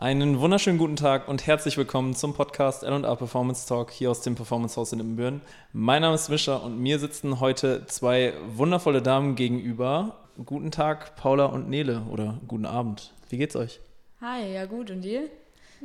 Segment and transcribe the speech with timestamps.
[0.00, 4.34] Einen wunderschönen guten Tag und herzlich willkommen zum Podcast L&A Performance Talk hier aus dem
[4.34, 5.42] Performance Haus in Ibbenbüren.
[5.74, 10.16] Mein Name ist Mischa und mir sitzen heute zwei wundervolle Damen gegenüber.
[10.42, 13.12] Guten Tag, Paula und Nele oder guten Abend.
[13.28, 13.78] Wie geht's euch?
[14.22, 15.28] Hi, ja gut und dir?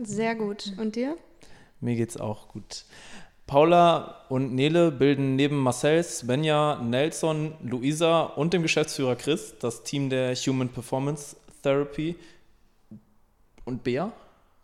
[0.01, 0.71] Sehr gut.
[0.77, 1.17] Und dir?
[1.81, 2.85] Mir geht's auch gut.
[3.47, 10.09] Paula und Nele bilden neben Marcel, Svenja, Nelson, Luisa und dem Geschäftsführer Chris das Team
[10.09, 12.15] der Human Performance Therapy
[13.65, 14.11] und Bea,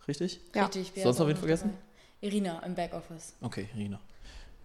[0.07, 0.39] richtig?
[0.55, 0.65] Ja.
[0.65, 1.71] Richtig, Bea Sonst noch wen vergessen?
[1.71, 2.27] Dabei.
[2.27, 3.33] Irina im Backoffice.
[3.41, 3.99] Okay, Irina.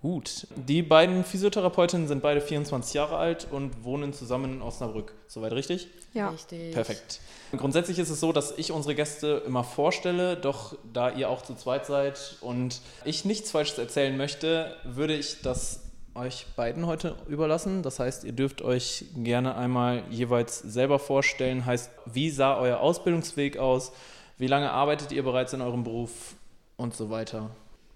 [0.03, 0.47] Gut.
[0.55, 5.15] Die beiden Physiotherapeutinnen sind beide 24 Jahre alt und wohnen zusammen in Osnabrück.
[5.27, 5.89] Soweit richtig?
[6.13, 6.29] Ja.
[6.29, 6.73] Richtig.
[6.73, 7.21] Perfekt.
[7.57, 11.55] Grundsätzlich ist es so, dass ich unsere Gäste immer vorstelle, doch da ihr auch zu
[11.55, 15.81] zweit seid und ich nichts Falsches erzählen möchte, würde ich das
[16.15, 17.83] euch beiden heute überlassen.
[17.83, 21.67] Das heißt, ihr dürft euch gerne einmal jeweils selber vorstellen.
[21.67, 23.93] Heißt, wie sah euer Ausbildungsweg aus?
[24.39, 26.35] Wie lange arbeitet ihr bereits in eurem Beruf
[26.77, 27.51] und so weiter?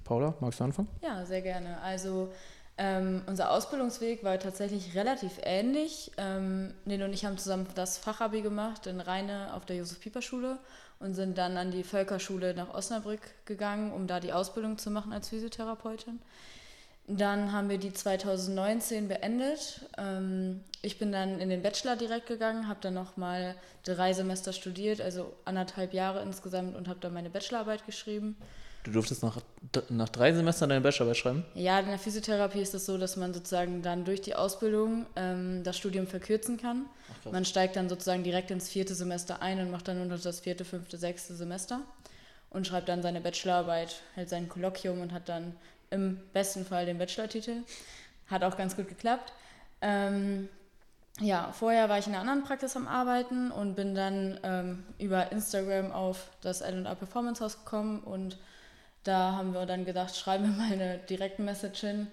[0.05, 0.89] Paula, magst du anfangen?
[1.03, 1.79] Ja, sehr gerne.
[1.83, 2.33] Also
[2.79, 6.13] ähm, unser Ausbildungsweg war tatsächlich relativ ähnlich.
[6.17, 10.59] Ähm, Nele und ich haben zusammen das Fachabi gemacht in Rheine auf der Josef-Pieper-Schule
[10.99, 15.13] und sind dann an die Völkerschule nach Osnabrück gegangen, um da die Ausbildung zu machen
[15.13, 16.21] als Physiotherapeutin.
[17.17, 19.81] Dann haben wir die 2019 beendet.
[19.99, 25.01] Ähm, ich bin dann in den Bachelor direkt gegangen, habe dann nochmal drei Semester studiert,
[25.01, 28.37] also anderthalb Jahre insgesamt und habe dann meine Bachelorarbeit geschrieben.
[28.85, 29.39] Du durftest nach,
[29.91, 31.45] nach drei Semestern deine Bachelorarbeit schreiben?
[31.55, 35.63] Ja, in der Physiotherapie ist es so, dass man sozusagen dann durch die Ausbildung ähm,
[35.65, 36.87] das Studium verkürzen kann.
[37.27, 40.41] Ach, man steigt dann sozusagen direkt ins vierte Semester ein und macht dann nur das
[40.41, 41.81] vierte, fünfte, sechste Semester
[42.49, 45.57] und schreibt dann seine Bachelorarbeit, hält sein Kolloquium und hat dann
[45.91, 47.63] im besten Fall den Bachelor-Titel.
[48.29, 49.33] Hat auch ganz gut geklappt.
[49.81, 50.49] Ähm,
[51.21, 55.33] ja, vorher war ich in einer anderen Praxis am Arbeiten und bin dann ähm, über
[55.33, 58.39] Instagram auf das L&A Performance Haus gekommen und
[59.05, 62.07] da haben wir dann gedacht, schreiben wir mal eine Direktmessage hin.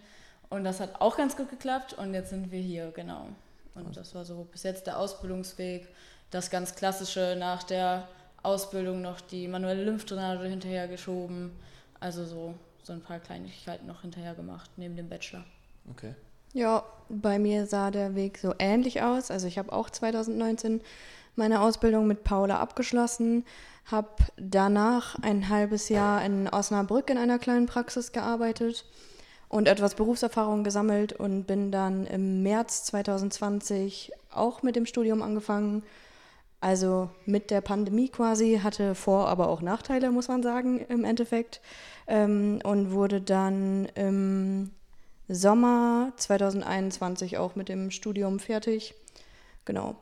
[0.50, 3.27] Und das hat auch ganz gut geklappt und jetzt sind wir hier, genau.
[3.76, 5.87] Und das war so bis jetzt der Ausbildungsweg.
[6.32, 8.08] Das ganz klassische nach der
[8.43, 11.52] Ausbildung noch die manuelle Lymphdrainage hinterher geschoben.
[11.99, 12.55] Also so,
[12.87, 15.43] so ein paar Kleinigkeiten noch hinterher gemacht, neben dem Bachelor.
[15.92, 16.15] Okay.
[16.53, 19.30] Ja, bei mir sah der Weg so ähnlich aus.
[19.30, 20.81] Also ich habe auch 2019
[21.36, 23.45] meine Ausbildung mit Paula abgeschlossen,
[23.86, 28.86] habe danach ein halbes Jahr in Osnabrück in einer kleinen Praxis gearbeitet
[29.49, 35.83] und etwas Berufserfahrung gesammelt und bin dann im März 2020 auch mit dem Studium angefangen.
[36.59, 41.61] Also mit der Pandemie quasi, hatte Vor-, aber auch Nachteile, muss man sagen, im Endeffekt.
[42.08, 44.72] Ähm, und wurde dann im
[45.28, 48.95] Sommer 2021 auch mit dem Studium fertig.
[49.66, 49.95] Genau.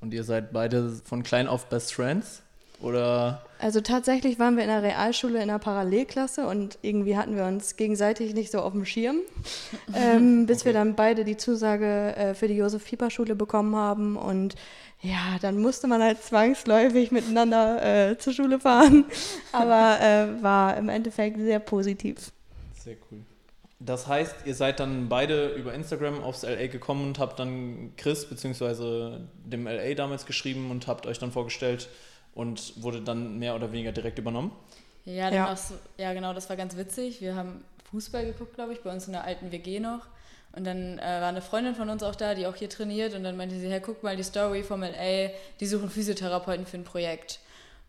[0.00, 2.42] Und ihr seid beide von klein auf Best Friends?
[2.80, 3.42] Oder?
[3.58, 7.76] Also tatsächlich waren wir in der Realschule in einer Parallelklasse und irgendwie hatten wir uns
[7.76, 9.20] gegenseitig nicht so auf dem Schirm,
[9.94, 10.66] ähm, bis okay.
[10.66, 14.54] wir dann beide die Zusage äh, für die Josef-Pieper-Schule bekommen haben und
[15.00, 19.04] ja, dann musste man halt zwangsläufig miteinander äh, zur Schule fahren,
[19.52, 22.32] aber äh, war im Endeffekt sehr positiv.
[22.74, 23.20] Sehr cool.
[23.80, 28.26] Das heißt, ihr seid dann beide über Instagram aufs LA gekommen und habt dann Chris
[28.26, 29.18] bzw.
[29.44, 31.88] dem LA damals geschrieben und habt euch dann vorgestellt
[32.34, 34.52] und wurde dann mehr oder weniger direkt übernommen?
[35.04, 35.54] Ja, ja.
[35.98, 37.20] ja genau, das war ganz witzig.
[37.20, 40.06] Wir haben Fußball geguckt, glaube ich, bei uns in der alten WG noch.
[40.52, 43.14] Und dann äh, war eine Freundin von uns auch da, die auch hier trainiert.
[43.14, 45.30] Und dann meinte sie, hey, guck mal die Story vom LA,
[45.60, 47.40] die suchen Physiotherapeuten für ein Projekt.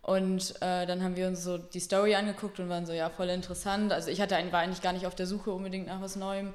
[0.01, 3.29] Und äh, dann haben wir uns so die Story angeguckt und waren so, ja, voll
[3.29, 3.91] interessant.
[3.91, 6.53] Also ich hatte, war eigentlich gar nicht auf der Suche unbedingt nach was Neuem.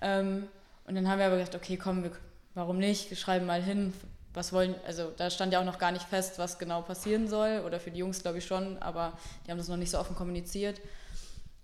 [0.00, 0.48] Ähm,
[0.86, 2.12] und dann haben wir aber gedacht, okay, komm, wir,
[2.54, 3.10] warum nicht?
[3.10, 3.92] Wir schreiben mal hin,
[4.34, 7.62] was wollen, also da stand ja auch noch gar nicht fest, was genau passieren soll.
[7.66, 9.12] Oder für die Jungs glaube ich schon, aber
[9.46, 10.80] die haben das noch nicht so offen kommuniziert.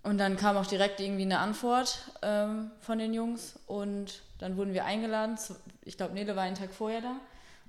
[0.03, 4.73] Und dann kam auch direkt irgendwie eine Antwort ähm, von den Jungs und dann wurden
[4.73, 5.37] wir eingeladen.
[5.83, 7.15] Ich glaube, Nele war einen Tag vorher da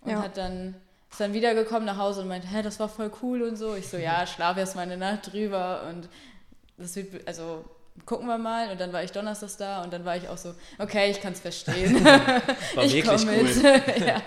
[0.03, 0.23] und ja.
[0.23, 0.77] hat dann
[1.11, 3.75] ist dann wiedergekommen nach Hause und meinte, hä, das war voll cool und so.
[3.75, 6.09] Ich so, ja, schlaf erst mal eine Nacht drüber und
[6.79, 7.65] das wird, also
[8.07, 8.71] gucken wir mal.
[8.71, 11.33] Und dann war ich donnerstags da und dann war ich auch so, okay, ich kann
[11.33, 12.05] es verstehen.
[12.75, 13.83] War ich wirklich cool.
[14.07, 14.21] ja.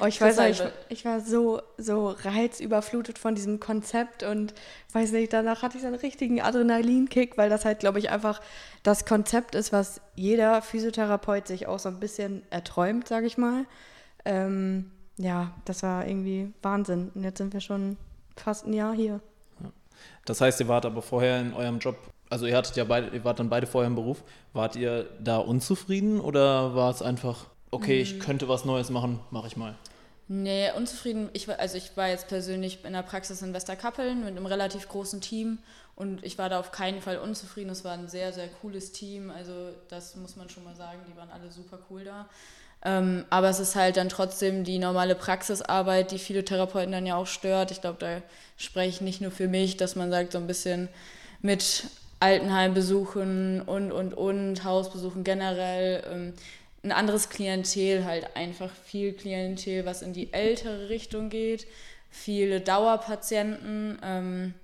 [0.00, 4.54] Oh, ich weiß ich, ich, war so, so reizüberflutet von diesem Konzept und
[4.92, 8.40] weiß nicht, danach hatte ich so einen richtigen Adrenalinkick, weil das halt, glaube ich, einfach
[8.82, 13.66] das Konzept ist, was jeder Physiotherapeut sich auch so ein bisschen erträumt, sage ich mal.
[14.24, 17.10] Ähm, ja, das war irgendwie Wahnsinn.
[17.14, 17.96] Und jetzt sind wir schon
[18.36, 19.20] fast ein Jahr hier.
[20.24, 21.96] Das heißt, ihr wart aber vorher in eurem Job,
[22.32, 24.24] also ihr hattet ja beide, ihr wart dann beide vorher im Beruf.
[24.54, 28.18] Wart ihr da unzufrieden oder war es einfach, okay, ich hm.
[28.20, 29.74] könnte was Neues machen, mache ich mal?
[30.28, 31.28] Nee, unzufrieden.
[31.34, 35.20] Ich also ich war jetzt persönlich in der Praxis in Westerkappeln mit einem relativ großen
[35.20, 35.58] Team
[35.94, 37.68] und ich war da auf keinen Fall unzufrieden.
[37.68, 39.30] Es war ein sehr, sehr cooles Team.
[39.30, 39.52] Also
[39.90, 41.00] das muss man schon mal sagen.
[41.06, 42.30] Die waren alle super cool da.
[42.82, 47.16] Ähm, aber es ist halt dann trotzdem die normale Praxisarbeit, die viele Therapeuten dann ja
[47.16, 47.70] auch stört.
[47.72, 48.22] Ich glaube, da
[48.56, 50.88] spreche ich nicht nur für mich, dass man sagt, so ein bisschen
[51.42, 51.84] mit
[52.22, 56.04] Altenheimbesuchen und, und, und, Hausbesuchen generell.
[56.10, 56.32] Ähm,
[56.84, 61.66] ein anderes Klientel, halt einfach viel Klientel, was in die ältere Richtung geht,
[62.10, 63.98] viele Dauerpatienten.
[64.02, 64.54] Ähm,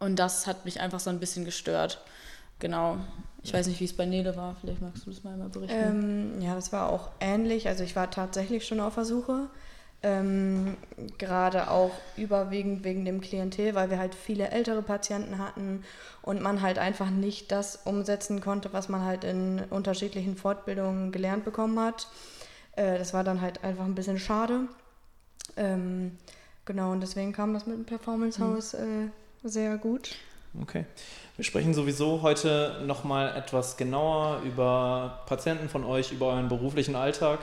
[0.00, 2.00] und das hat mich einfach so ein bisschen gestört.
[2.58, 2.98] Genau.
[3.42, 4.56] Ich weiß nicht, wie es bei Nele war.
[4.60, 6.34] Vielleicht magst du das mal mal berichten.
[6.36, 7.68] Ähm, ja, das war auch ähnlich.
[7.68, 9.48] Also ich war tatsächlich schon auf der Suche.
[10.00, 10.76] Ähm,
[11.18, 15.82] gerade auch überwiegend wegen dem Klientel, weil wir halt viele ältere Patienten hatten
[16.22, 21.44] und man halt einfach nicht das umsetzen konnte, was man halt in unterschiedlichen Fortbildungen gelernt
[21.44, 22.06] bekommen hat.
[22.76, 24.68] Äh, das war dann halt einfach ein bisschen schade.
[25.56, 26.16] Ähm,
[26.64, 29.10] genau, und deswegen kam das mit dem Performance House mhm.
[29.44, 30.14] äh, sehr gut.
[30.62, 30.84] Okay.
[31.36, 37.40] Wir sprechen sowieso heute nochmal etwas genauer über Patienten von euch, über euren beruflichen Alltag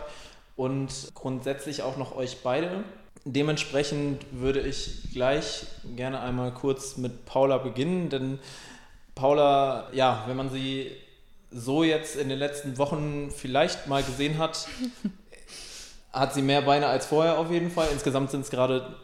[0.55, 2.83] und grundsätzlich auch noch euch beide.
[3.25, 5.65] Dementsprechend würde ich gleich
[5.95, 8.39] gerne einmal kurz mit Paula beginnen, denn
[9.15, 10.91] Paula, ja, wenn man sie
[11.51, 14.67] so jetzt in den letzten Wochen vielleicht mal gesehen hat,
[16.11, 17.87] hat sie mehr Beine als vorher auf jeden Fall.
[17.91, 18.95] Insgesamt sind es gerade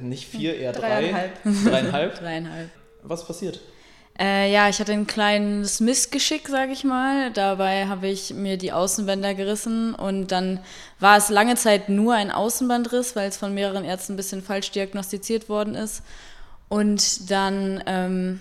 [0.00, 1.02] nicht vier, eher drei.
[1.02, 1.42] Dreieinhalb.
[1.64, 2.18] Dreieinhalb.
[2.18, 2.70] Dreieinhalb.
[3.02, 3.60] Was passiert?
[4.20, 7.30] Äh, ja, ich hatte ein kleines Missgeschick, sage ich mal.
[7.30, 10.60] Dabei habe ich mir die Außenbänder gerissen und dann
[10.98, 14.72] war es lange Zeit nur ein Außenbandriss, weil es von mehreren Ärzten ein bisschen falsch
[14.72, 16.02] diagnostiziert worden ist.
[16.68, 18.40] Und dann ähm,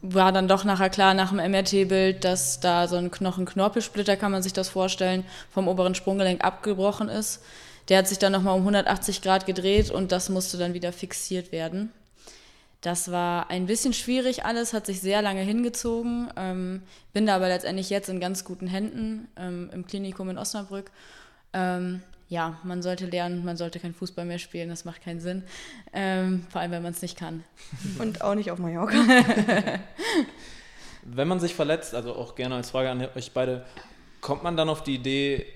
[0.00, 4.44] war dann doch nachher klar nach dem MRT-Bild, dass da so ein Knochen-Knorpelsplitter, kann man
[4.44, 7.42] sich das vorstellen, vom oberen Sprunggelenk abgebrochen ist.
[7.88, 11.50] Der hat sich dann nochmal um 180 Grad gedreht und das musste dann wieder fixiert
[11.50, 11.90] werden.
[12.80, 16.82] Das war ein bisschen schwierig alles, hat sich sehr lange hingezogen, ähm,
[17.12, 20.90] bin da aber letztendlich jetzt in ganz guten Händen ähm, im Klinikum in Osnabrück.
[21.52, 25.44] Ähm, ja, man sollte lernen, man sollte kein Fußball mehr spielen, das macht keinen Sinn.
[25.92, 27.44] Ähm, vor allem, wenn man es nicht kann.
[27.98, 28.96] Und auch nicht auf Mallorca.
[31.04, 33.64] wenn man sich verletzt, also auch gerne als Frage an euch beide,
[34.20, 35.46] kommt man dann auf die Idee,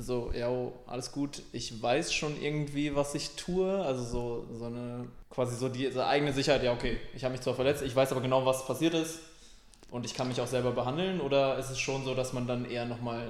[0.00, 0.48] so, ja,
[0.86, 3.70] alles gut, ich weiß schon irgendwie, was ich tue.
[3.82, 7.40] Also so, so eine, quasi so die so eigene Sicherheit, ja, okay, ich habe mich
[7.40, 9.20] zwar verletzt, ich weiß aber genau, was passiert ist
[9.90, 11.20] und ich kann mich auch selber behandeln.
[11.20, 13.28] Oder ist es schon so, dass man dann eher nochmal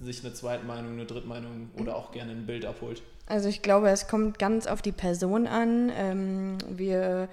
[0.00, 3.02] sich eine Zweitmeinung, eine Drittmeinung oder auch gerne ein Bild abholt?
[3.26, 5.90] Also ich glaube, es kommt ganz auf die Person an.
[5.94, 7.28] Ähm, wir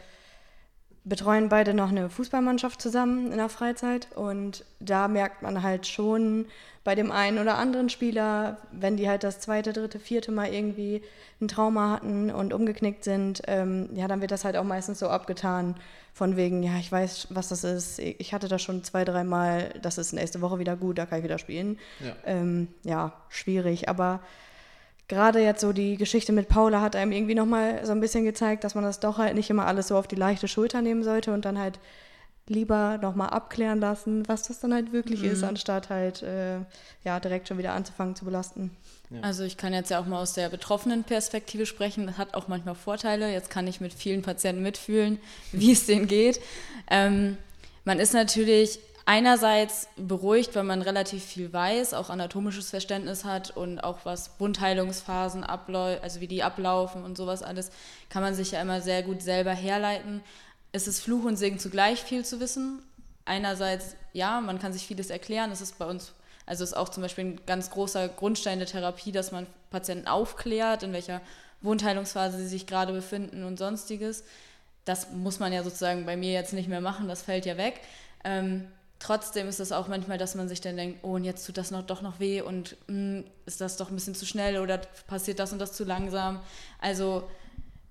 [1.05, 4.07] betreuen beide noch eine Fußballmannschaft zusammen in der Freizeit.
[4.15, 6.45] Und da merkt man halt schon
[6.83, 11.01] bei dem einen oder anderen Spieler, wenn die halt das zweite, dritte, vierte Mal irgendwie
[11.41, 15.07] ein Trauma hatten und umgeknickt sind, ähm, ja, dann wird das halt auch meistens so
[15.07, 15.75] abgetan
[16.13, 19.97] von wegen, ja, ich weiß, was das ist, ich hatte das schon zwei, dreimal, das
[19.97, 21.79] ist nächste Woche wieder gut, da kann ich wieder spielen.
[22.00, 24.19] Ja, ähm, ja schwierig, aber
[25.07, 28.63] gerade jetzt so die Geschichte mit Paula hat einem irgendwie nochmal so ein bisschen gezeigt,
[28.63, 31.33] dass man das doch halt nicht immer alles so auf die leichte Schulter nehmen sollte
[31.33, 31.79] und dann halt
[32.47, 35.31] lieber nochmal abklären lassen, was das dann halt wirklich mhm.
[35.31, 36.57] ist, anstatt halt äh,
[37.03, 38.71] ja, direkt schon wieder anzufangen zu belasten.
[39.09, 39.21] Ja.
[39.21, 42.07] Also ich kann jetzt ja auch mal aus der betroffenen Perspektive sprechen.
[42.07, 43.31] Das hat auch manchmal Vorteile.
[43.31, 45.19] Jetzt kann ich mit vielen Patienten mitfühlen,
[45.51, 46.41] wie es denen geht.
[46.89, 47.38] Ähm,
[47.86, 53.79] man ist natürlich einerseits beruhigt, weil man relativ viel weiß, auch anatomisches Verständnis hat und
[53.79, 57.72] auch was Wundheilungsphasen abläuft, also wie die ablaufen und sowas alles,
[58.10, 60.22] kann man sich ja immer sehr gut selber herleiten.
[60.72, 62.81] Es ist Fluch und Segen zugleich viel zu wissen.
[63.25, 65.51] Einerseits, ja, man kann sich vieles erklären.
[65.51, 66.13] Es ist bei uns,
[66.45, 70.83] also ist auch zum Beispiel ein ganz großer Grundstein der Therapie, dass man Patienten aufklärt,
[70.83, 71.22] in welcher
[71.62, 74.24] Wundheilungsphase sie sich gerade befinden und sonstiges.
[74.86, 77.79] Das muss man ja sozusagen bei mir jetzt nicht mehr machen, das fällt ja weg.
[78.25, 78.67] Ähm,
[79.03, 81.72] Trotzdem ist es auch manchmal, dass man sich dann denkt, oh, und jetzt tut das
[81.72, 84.77] noch, doch noch weh und mh, hm, ist das doch ein bisschen zu schnell oder
[85.07, 86.39] passiert das und das zu langsam.
[86.79, 87.29] Also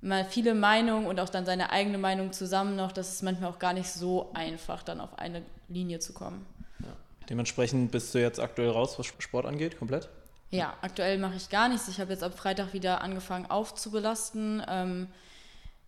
[0.00, 3.58] mal viele Meinungen und auch dann seine eigene Meinung zusammen noch, das ist manchmal auch
[3.58, 6.46] gar nicht so einfach, dann auf eine Linie zu kommen.
[6.80, 6.96] Ja.
[7.28, 10.08] Dementsprechend bist du jetzt aktuell raus, was Sport angeht, komplett?
[10.48, 11.88] Ja, aktuell mache ich gar nichts.
[11.88, 14.62] Ich habe jetzt ab Freitag wieder angefangen aufzubelasten.
[14.66, 15.08] Ähm,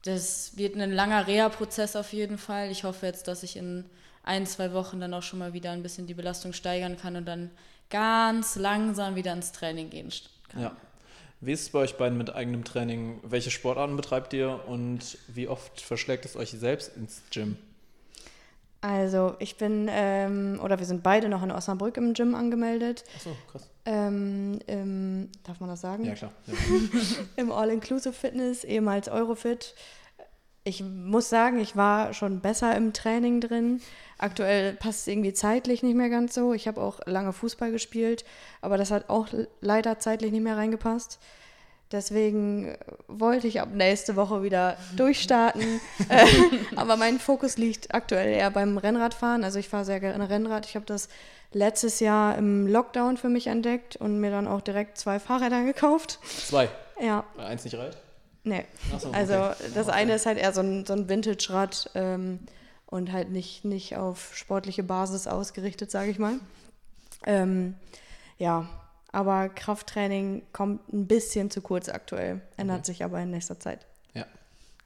[0.02, 2.70] das wird ein langer Reha-Prozess auf jeden Fall.
[2.70, 3.88] Ich hoffe jetzt, dass ich in
[4.24, 7.26] ein, zwei Wochen dann auch schon mal wieder ein bisschen die Belastung steigern kann und
[7.26, 7.50] dann
[7.90, 10.10] ganz langsam wieder ins Training gehen
[10.48, 10.62] kann.
[10.62, 10.76] Ja.
[11.40, 13.20] Wie ist es bei euch beiden mit eigenem Training?
[13.22, 17.58] Welche Sportarten betreibt ihr und wie oft verschlägt es euch selbst ins Gym?
[18.80, 23.04] Also ich bin, ähm, oder wir sind beide noch in Osnabrück im Gym angemeldet.
[23.16, 23.70] Achso, krass.
[23.86, 26.04] Ähm, im, darf man das sagen?
[26.04, 26.32] Ja, klar.
[26.46, 26.54] Ja.
[27.36, 29.74] Im All-Inclusive Fitness, ehemals Eurofit.
[30.64, 33.80] Ich muss sagen, ich war schon besser im Training drin.
[34.18, 36.52] Aktuell passt es irgendwie zeitlich nicht mehr ganz so.
[36.54, 38.24] Ich habe auch lange Fußball gespielt,
[38.60, 39.28] aber das hat auch
[39.60, 41.18] leider zeitlich nicht mehr reingepasst.
[41.92, 42.76] Deswegen
[43.08, 45.80] wollte ich ab nächste Woche wieder durchstarten.
[46.08, 46.26] Äh,
[46.76, 49.44] aber mein Fokus liegt aktuell eher beim Rennradfahren.
[49.44, 50.66] Also ich fahre sehr gerne Rennrad.
[50.66, 51.08] Ich habe das
[51.52, 56.18] letztes Jahr im Lockdown für mich entdeckt und mir dann auch direkt zwei Fahrräder gekauft.
[56.48, 56.68] Zwei.
[57.00, 57.98] Ja, eins nicht reicht?
[58.44, 58.64] nee.
[58.98, 59.54] So, Also okay.
[59.74, 59.96] das Okay.
[59.96, 62.40] eine ist halt eher so ein, so ein Vintage-Rad ähm,
[62.94, 66.34] und halt nicht, nicht auf sportliche Basis ausgerichtet, sage ich mal.
[67.26, 67.74] Ähm,
[68.38, 68.68] ja,
[69.10, 72.86] aber Krafttraining kommt ein bisschen zu kurz aktuell, ändert Okay.
[72.86, 73.84] sich aber in nächster Zeit.
[74.14, 74.26] Ja.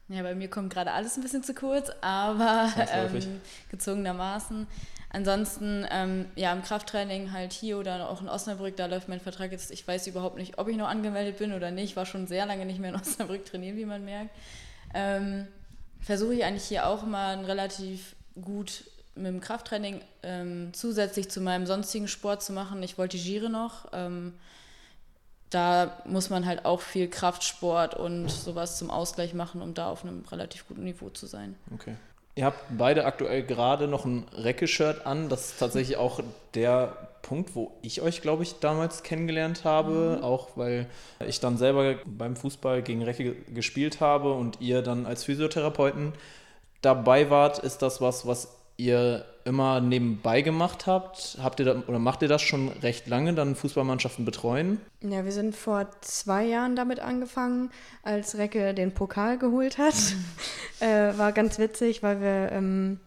[0.09, 4.67] Ja, bei mir kommt gerade alles ein bisschen zu kurz, aber ähm, gezwungenermaßen.
[5.11, 9.53] Ansonsten, ähm, ja, im Krafttraining halt hier oder auch in Osnabrück, da läuft mein Vertrag
[9.53, 9.71] jetzt.
[9.71, 11.97] Ich weiß überhaupt nicht, ob ich noch angemeldet bin oder nicht.
[11.97, 14.31] War schon sehr lange nicht mehr in Osnabrück trainieren, wie man merkt.
[14.95, 15.47] Ähm,
[16.01, 21.67] Versuche ich eigentlich hier auch immer relativ gut mit dem Krafttraining ähm, zusätzlich zu meinem
[21.67, 22.83] sonstigen Sport zu machen.
[22.83, 23.87] Ich voltigiere noch.
[23.93, 24.35] Ähm,
[25.51, 30.05] da muss man halt auch viel Kraftsport und sowas zum Ausgleich machen, um da auf
[30.05, 31.57] einem relativ guten Niveau zu sein.
[31.73, 31.97] Okay.
[32.39, 35.29] Ihr habt beide aktuell gerade noch ein Recke-Shirt an.
[35.29, 36.21] Das ist tatsächlich auch
[36.55, 40.21] der Punkt, wo ich euch, glaube ich, damals kennengelernt habe.
[40.23, 40.87] Auch weil
[41.27, 46.13] ich dann selber beim Fußball gegen Recke gespielt habe und ihr dann als Physiotherapeuten
[46.81, 47.59] dabei wart.
[47.59, 51.39] Ist das was, was ihr immer nebenbei gemacht habt?
[51.43, 54.81] Habt ihr da, oder macht ihr das schon recht lange, dann Fußballmannschaften betreuen?
[55.03, 57.71] Ja, wir sind vor zwei Jahren damit angefangen,
[58.03, 59.95] als Recke den Pokal geholt hat.
[60.81, 63.01] äh, war ganz witzig, weil wir ähm,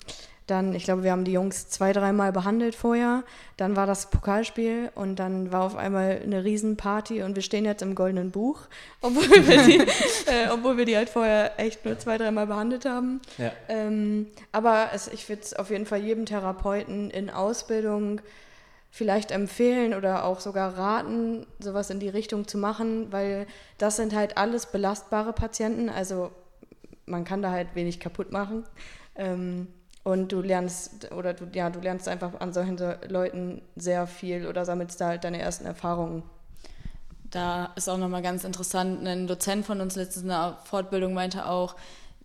[0.52, 3.24] dann, ich glaube, wir haben die Jungs zwei, dreimal behandelt vorher.
[3.58, 7.82] Dann war das Pokalspiel und dann war auf einmal eine Riesenparty und wir stehen jetzt
[7.82, 8.60] im Goldenen Buch,
[9.02, 13.22] obwohl wir die, äh, obwohl wir die halt vorher echt nur zwei, dreimal behandelt haben.
[13.38, 13.52] Ja.
[13.70, 18.22] Ähm, aber es, ich würde es auf jeden Fall jedem Therapeuten in Ausbildung
[18.92, 24.14] vielleicht empfehlen oder auch sogar raten, sowas in die Richtung zu machen, weil das sind
[24.14, 25.88] halt alles belastbare Patienten.
[25.88, 26.32] Also
[27.06, 28.66] man kann da halt wenig kaputt machen.
[29.16, 29.68] Ähm,
[30.04, 34.48] und du lernst oder du, ja, du lernst einfach an solchen so Leuten sehr viel
[34.48, 36.24] oder sammelst da halt deine ersten Erfahrungen.
[37.30, 41.48] Da ist auch nochmal ganz interessant, ein Dozent von uns letztens in der Fortbildung meinte
[41.48, 41.76] auch,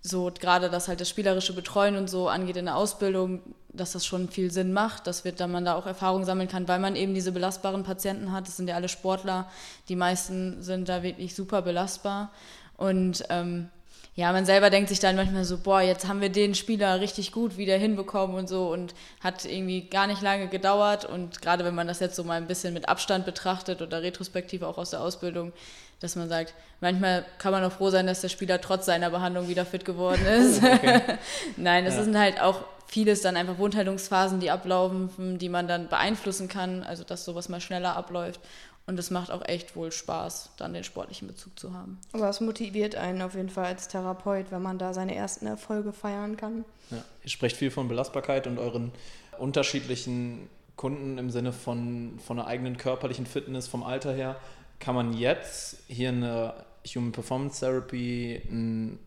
[0.02, 4.06] so gerade das halt das spielerische Betreuen und so angeht in der Ausbildung, dass das
[4.06, 6.96] schon viel Sinn macht, dass, wir, da man da auch Erfahrung sammeln kann, weil man
[6.96, 8.46] eben diese belastbaren Patienten hat.
[8.46, 9.50] Das sind ja alle Sportler,
[9.88, 12.30] die meisten sind da wirklich super belastbar.
[12.76, 13.68] Und ähm,
[14.16, 17.32] ja, man selber denkt sich dann manchmal so, boah, jetzt haben wir den Spieler richtig
[17.32, 21.04] gut wieder hinbekommen und so und hat irgendwie gar nicht lange gedauert.
[21.04, 24.62] Und gerade wenn man das jetzt so mal ein bisschen mit Abstand betrachtet oder retrospektiv
[24.62, 25.52] auch aus der Ausbildung,
[26.00, 29.48] dass man sagt, manchmal kann man auch froh sein, dass der Spieler trotz seiner Behandlung
[29.48, 30.62] wieder fit geworden ist.
[31.58, 32.04] Nein, es Ja.
[32.04, 37.04] sind halt auch vieles dann einfach Wundheilungsphasen, die ablaufen, die man dann beeinflussen kann, also
[37.04, 38.40] dass sowas mal schneller abläuft.
[38.86, 41.98] Und es macht auch echt wohl Spaß, dann den sportlichen Bezug zu haben.
[42.12, 45.92] Aber es motiviert einen auf jeden Fall als Therapeut, wenn man da seine ersten Erfolge
[45.92, 46.64] feiern kann.
[46.90, 48.92] Ja, ihr sprecht viel von Belastbarkeit und euren
[49.38, 54.36] unterschiedlichen Kunden im Sinne von, von einer eigenen körperlichen Fitness vom Alter her.
[54.78, 56.64] Kann man jetzt hier in der
[56.94, 58.98] Human Performance Therapy ein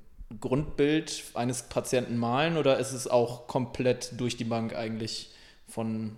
[0.42, 5.32] Grundbild eines Patienten malen oder ist es auch komplett durch die Bank eigentlich
[5.68, 6.16] von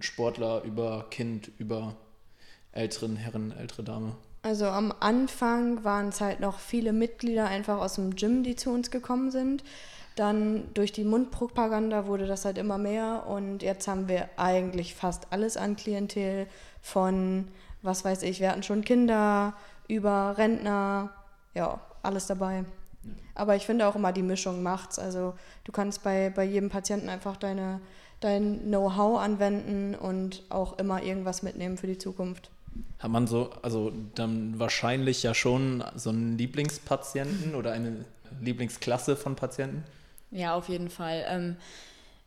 [0.00, 1.94] Sportler über Kind, über
[2.72, 4.16] älteren Herren, ältere Dame?
[4.42, 8.70] Also am Anfang waren es halt noch viele Mitglieder einfach aus dem Gym, die zu
[8.70, 9.62] uns gekommen sind.
[10.16, 15.28] Dann durch die Mundpropaganda wurde das halt immer mehr und jetzt haben wir eigentlich fast
[15.30, 16.48] alles an Klientel
[16.82, 17.48] von,
[17.82, 19.54] was weiß ich, wir hatten schon Kinder,
[19.88, 21.10] über Rentner,
[21.54, 22.64] ja, alles dabei.
[23.34, 24.98] Aber ich finde auch immer, die Mischung macht's.
[24.98, 27.80] Also du kannst bei, bei jedem Patienten einfach deine,
[28.20, 32.50] dein Know-how anwenden und auch immer irgendwas mitnehmen für die Zukunft.
[32.98, 38.04] Hat man so, also dann wahrscheinlich ja schon so einen Lieblingspatienten oder eine
[38.40, 39.84] Lieblingsklasse von Patienten?
[40.30, 41.24] Ja, auf jeden Fall.
[41.28, 41.56] Ähm,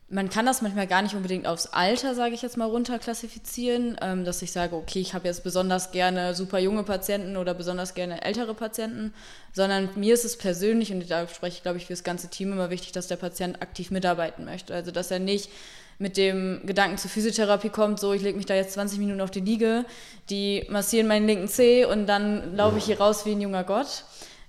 [0.07, 4.23] man kann das manchmal gar nicht unbedingt aufs Alter, sage ich jetzt mal, runterklassifizieren, ähm,
[4.23, 8.21] dass ich sage, okay, ich habe jetzt besonders gerne super junge Patienten oder besonders gerne
[8.21, 9.13] ältere Patienten,
[9.51, 12.51] sondern mir ist es persönlich, und da spreche ich, glaube ich, für das ganze Team
[12.51, 14.75] immer wichtig, dass der Patient aktiv mitarbeiten möchte.
[14.75, 15.49] Also, dass er nicht
[15.97, 19.31] mit dem Gedanken zur Physiotherapie kommt, so ich lege mich da jetzt 20 Minuten auf
[19.31, 19.85] die Liege,
[20.29, 24.03] die massieren meinen linken Zeh und dann laufe ich hier raus wie ein junger Gott.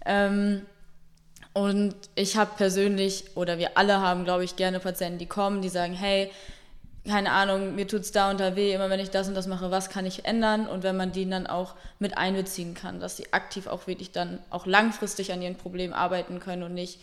[0.04, 0.62] Ähm,
[1.52, 5.70] Und ich habe persönlich, oder wir alle haben, glaube ich, gerne Patienten, die kommen, die
[5.70, 6.30] sagen, hey,
[7.08, 9.46] keine Ahnung, mir tut es da und da weh, immer wenn ich das und das
[9.46, 10.66] mache, was kann ich ändern?
[10.68, 14.38] Und wenn man die dann auch mit einbeziehen kann, dass sie aktiv auch wirklich dann
[14.50, 16.98] auch langfristig an ihren Problemen arbeiten können und nicht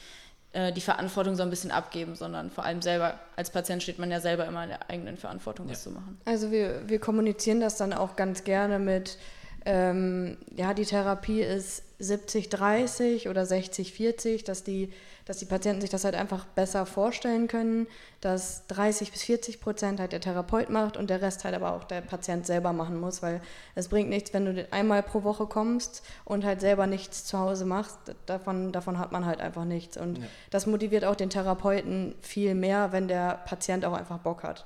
[0.53, 4.19] die Verantwortung so ein bisschen abgeben, sondern vor allem selber, als Patient steht man ja
[4.19, 6.19] selber immer in der eigenen Verantwortung, das zu machen.
[6.25, 9.17] Also wir, wir kommunizieren das dann auch ganz gerne mit,
[9.65, 14.91] ähm, ja, die Therapie ist 70-30 oder 60-40, dass die,
[15.25, 17.87] dass die Patienten sich das halt einfach besser vorstellen können,
[18.19, 21.85] dass 30 bis 40 Prozent halt der Therapeut macht und der Rest halt aber auch
[21.85, 23.41] der Patient selber machen muss, weil
[23.75, 27.65] es bringt nichts, wenn du einmal pro Woche kommst und halt selber nichts zu Hause
[27.65, 29.95] machst, davon, davon hat man halt einfach nichts.
[29.95, 30.25] Und ja.
[30.51, 34.65] das motiviert auch den Therapeuten viel mehr, wenn der Patient auch einfach Bock hat.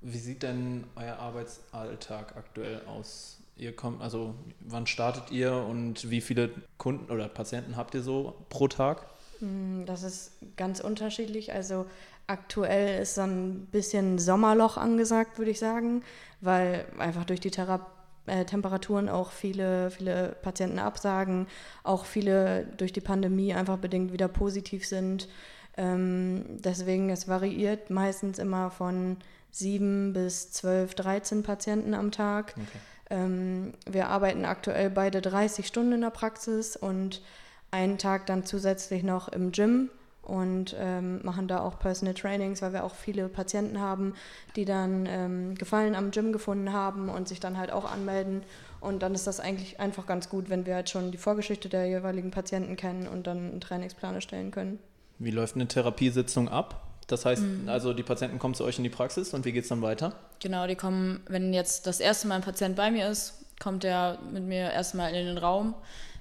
[0.00, 3.37] Wie sieht denn euer Arbeitsalltag aktuell aus?
[3.58, 8.34] Ihr kommt, also wann startet ihr und wie viele Kunden oder Patienten habt ihr so
[8.48, 9.06] pro Tag?
[9.40, 11.52] Hm, das ist ganz unterschiedlich.
[11.52, 11.86] Also
[12.28, 16.02] aktuell ist so ein bisschen Sommerloch angesagt, würde ich sagen,
[16.40, 17.86] weil einfach durch die Thera
[18.26, 21.48] äh, Temperaturen auch viele, viele Patienten absagen,
[21.82, 25.28] auch viele durch die Pandemie einfach bedingt wieder positiv sind.
[25.76, 29.16] Ähm, deswegen, es variiert meistens immer von
[29.50, 32.54] sieben bis zwölf, dreizehn Patienten am Tag.
[32.56, 32.78] Okay.
[33.10, 37.22] Ähm, wir arbeiten aktuell beide 30 Stunden in der Praxis und
[37.70, 39.90] einen Tag dann zusätzlich noch im Gym
[40.22, 44.14] und ähm, machen da auch Personal Trainings, weil wir auch viele Patienten haben,
[44.56, 48.42] die dann ähm, Gefallen am Gym gefunden haben und sich dann halt auch anmelden.
[48.80, 51.86] Und dann ist das eigentlich einfach ganz gut, wenn wir halt schon die Vorgeschichte der
[51.86, 54.78] jeweiligen Patienten kennen und dann einen Trainingsplan erstellen können.
[55.18, 56.87] Wie läuft eine Therapiesitzung ab?
[57.08, 57.68] Das heißt, mhm.
[57.68, 60.12] also die Patienten kommen zu euch in die Praxis und wie geht es dann weiter?
[60.40, 64.18] Genau, die kommen, wenn jetzt das erste Mal ein Patient bei mir ist, kommt er
[64.30, 65.74] mit mir erstmal in den Raum.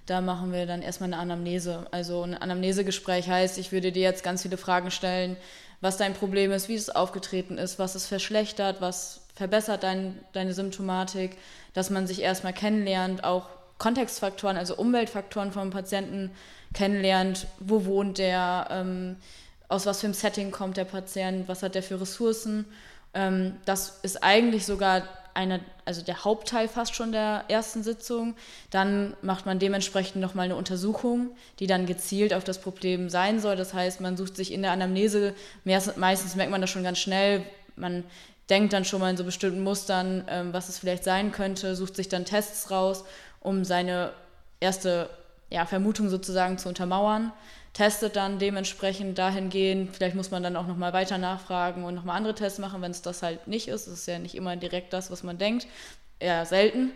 [0.06, 1.86] Da machen wir dann erstmal eine Anamnese.
[1.92, 5.36] Also ein Anamnesegespräch heißt, ich würde dir jetzt ganz viele Fragen stellen,
[5.82, 10.54] was dein Problem ist, wie es aufgetreten ist, was es verschlechtert, was verbessert dein, deine
[10.54, 11.38] Symptomatik,
[11.74, 16.32] dass man sich erstmal kennenlernt, auch Kontextfaktoren, also Umweltfaktoren vom Patienten
[16.74, 19.18] kennenlernt, wo wohnt der, ähm,
[19.70, 22.66] aus was für einem Setting kommt der Patient, was hat der für Ressourcen.
[23.14, 28.36] Ähm, das ist eigentlich sogar eine, also der Hauptteil fast schon der ersten Sitzung.
[28.72, 33.56] Dann macht man dementsprechend nochmal eine Untersuchung, die dann gezielt auf das Problem sein soll.
[33.56, 37.44] Das heißt, man sucht sich in der Anamnese, meistens merkt man das schon ganz schnell,
[37.76, 38.04] man
[38.50, 41.96] denkt dann schon mal in so bestimmten Mustern, ähm, was es vielleicht sein könnte, sucht
[41.96, 43.04] sich dann Tests raus,
[43.42, 44.14] um seine
[44.60, 45.10] erste
[45.50, 47.32] ja, Vermutung sozusagen zu untermauern
[47.78, 49.96] testet dann dementsprechend dahingehend.
[49.96, 53.04] Vielleicht muss man dann auch nochmal weiter nachfragen und nochmal andere Tests machen, wenn es
[53.04, 53.86] das halt nicht ist.
[53.86, 55.68] Das ist ja nicht immer direkt das, was man denkt.
[56.18, 56.92] Eher selten.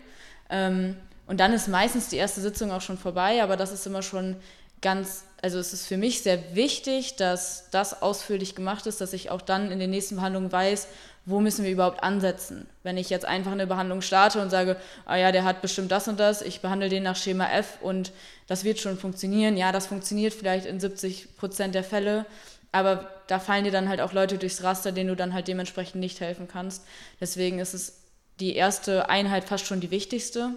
[0.50, 0.96] Ähm,
[1.28, 4.34] und dann ist meistens die erste Sitzung auch schon vorbei, aber das ist immer schon
[4.80, 9.30] ganz, also es ist für mich sehr wichtig, dass das ausführlich gemacht ist, dass ich
[9.30, 10.88] auch dann in den nächsten Behandlungen weiß,
[11.24, 12.66] wo müssen wir überhaupt ansetzen?
[12.82, 16.08] Wenn ich jetzt einfach eine Behandlung starte und sage, ah ja, der hat bestimmt das
[16.08, 18.12] und das, ich behandle den nach Schema F und
[18.48, 19.56] das wird schon funktionieren.
[19.56, 22.26] Ja, das funktioniert vielleicht in 70 Prozent der Fälle,
[22.72, 26.00] aber da fallen dir dann halt auch Leute durchs Raster, denen du dann halt dementsprechend
[26.00, 26.84] nicht helfen kannst.
[27.20, 28.00] Deswegen ist es
[28.40, 30.50] die erste Einheit fast schon die wichtigste.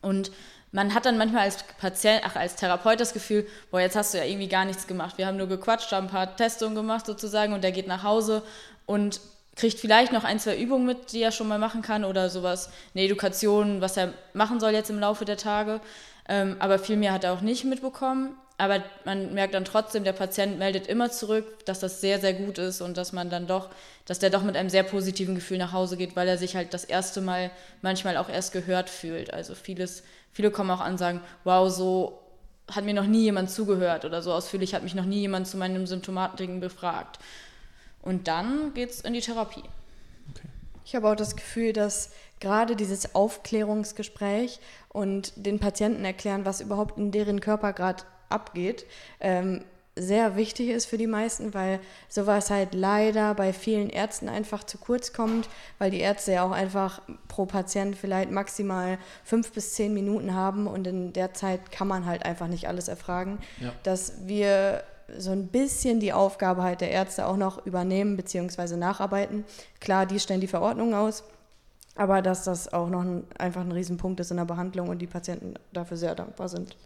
[0.00, 0.30] Und
[0.70, 4.18] man hat dann manchmal als Patient, ach, als Therapeut das Gefühl, boah, jetzt hast du
[4.18, 5.18] ja irgendwie gar nichts gemacht.
[5.18, 8.42] Wir haben nur gequatscht, haben ein paar Testungen gemacht sozusagen und der geht nach Hause
[8.86, 9.20] und
[9.56, 12.70] kriegt vielleicht noch ein, zwei Übungen mit, die er schon mal machen kann oder sowas,
[12.94, 15.80] eine Education, was er machen soll jetzt im Laufe der Tage.
[16.28, 18.36] Ähm, aber viel mehr hat er auch nicht mitbekommen.
[18.58, 22.58] Aber man merkt dann trotzdem, der Patient meldet immer zurück, dass das sehr, sehr gut
[22.58, 23.70] ist und dass man dann doch,
[24.06, 26.72] dass der doch mit einem sehr positiven Gefühl nach Hause geht, weil er sich halt
[26.72, 29.34] das erste Mal manchmal auch erst gehört fühlt.
[29.34, 32.20] Also vieles, viele kommen auch an und sagen, wow, so
[32.70, 35.56] hat mir noch nie jemand zugehört oder so ausführlich hat mich noch nie jemand zu
[35.56, 37.18] meinen Symptomatiken befragt.
[38.02, 39.62] Und dann geht es in die Therapie.
[40.30, 40.48] Okay.
[40.84, 42.10] Ich habe auch das Gefühl, dass
[42.40, 48.84] gerade dieses Aufklärungsgespräch und den Patienten erklären, was überhaupt in deren Körper gerade abgeht,
[49.20, 54.64] ähm, sehr wichtig ist für die meisten, weil sowas halt leider bei vielen Ärzten einfach
[54.64, 59.74] zu kurz kommt, weil die Ärzte ja auch einfach pro Patient vielleicht maximal fünf bis
[59.74, 63.38] zehn Minuten haben und in der Zeit kann man halt einfach nicht alles erfragen.
[63.60, 63.72] Ja.
[63.82, 64.82] Dass wir
[65.18, 68.76] so ein bisschen die Aufgabe halt der Ärzte auch noch übernehmen bzw.
[68.76, 69.44] nacharbeiten.
[69.80, 71.24] Klar, die stellen die Verordnung aus,
[71.94, 75.06] aber dass das auch noch ein, einfach ein Riesenpunkt ist in der Behandlung und die
[75.06, 76.76] Patienten dafür sehr dankbar sind.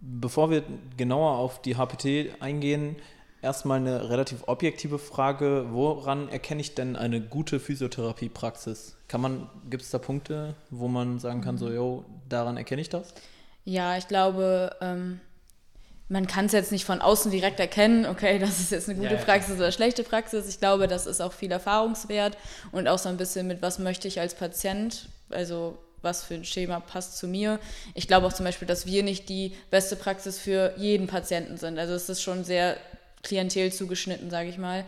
[0.00, 0.62] Bevor wir
[0.96, 2.96] genauer auf die HPT eingehen,
[3.42, 5.66] erstmal eine relativ objektive Frage.
[5.70, 8.96] Woran erkenne ich denn eine gute Physiotherapiepraxis?
[9.08, 11.74] Kann man, gibt es da Punkte, wo man sagen kann, so, mhm.
[11.74, 13.14] yo, daran erkenne ich das?
[13.64, 15.20] Ja, ich glaube, ähm,
[16.08, 19.14] man kann es jetzt nicht von außen direkt erkennen, okay, das ist jetzt eine gute
[19.14, 19.24] Ja, ja.
[19.24, 20.48] Praxis oder schlechte Praxis.
[20.48, 22.36] Ich glaube, das ist auch viel Erfahrungswert
[22.72, 26.44] und auch so ein bisschen mit, was möchte ich als Patient, also was für ein
[26.44, 27.58] Schema passt zu mir.
[27.94, 31.78] Ich glaube auch zum Beispiel, dass wir nicht die beste Praxis für jeden Patienten sind.
[31.78, 32.76] Also es ist schon sehr
[33.22, 34.84] klientel zugeschnitten, sage ich mal.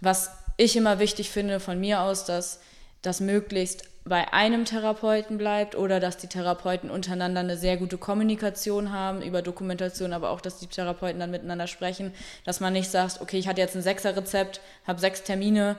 [0.00, 2.60] Was ich immer wichtig finde von mir aus, dass
[3.00, 8.92] das möglichst bei einem Therapeuten bleibt oder dass die Therapeuten untereinander eine sehr gute Kommunikation
[8.92, 13.20] haben über Dokumentation, aber auch, dass die Therapeuten dann miteinander sprechen, dass man nicht sagt,
[13.20, 15.76] okay, ich hatte jetzt ein Sechser-Rezept, habe sechs Termine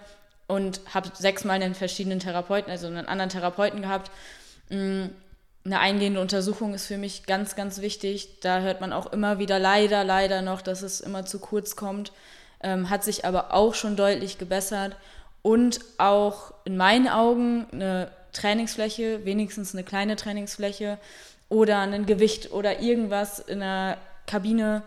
[0.48, 4.12] und habe sechsmal einen verschiedenen Therapeuten, also einen anderen Therapeuten gehabt.
[4.70, 5.06] Mm,
[5.66, 8.40] Eine eingehende Untersuchung ist für mich ganz, ganz wichtig.
[8.40, 12.12] Da hört man auch immer wieder leider, leider noch, dass es immer zu kurz kommt.
[12.62, 14.96] Ähm, hat sich aber auch schon deutlich gebessert
[15.42, 20.98] und auch in meinen Augen eine Trainingsfläche, wenigstens eine kleine Trainingsfläche
[21.50, 24.84] oder ein Gewicht oder irgendwas in der Kabine,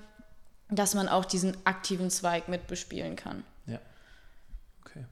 [0.70, 3.44] dass man auch diesen aktiven Zweig mit bespielen kann.
[3.66, 3.80] Ja.
[4.84, 5.04] Okay.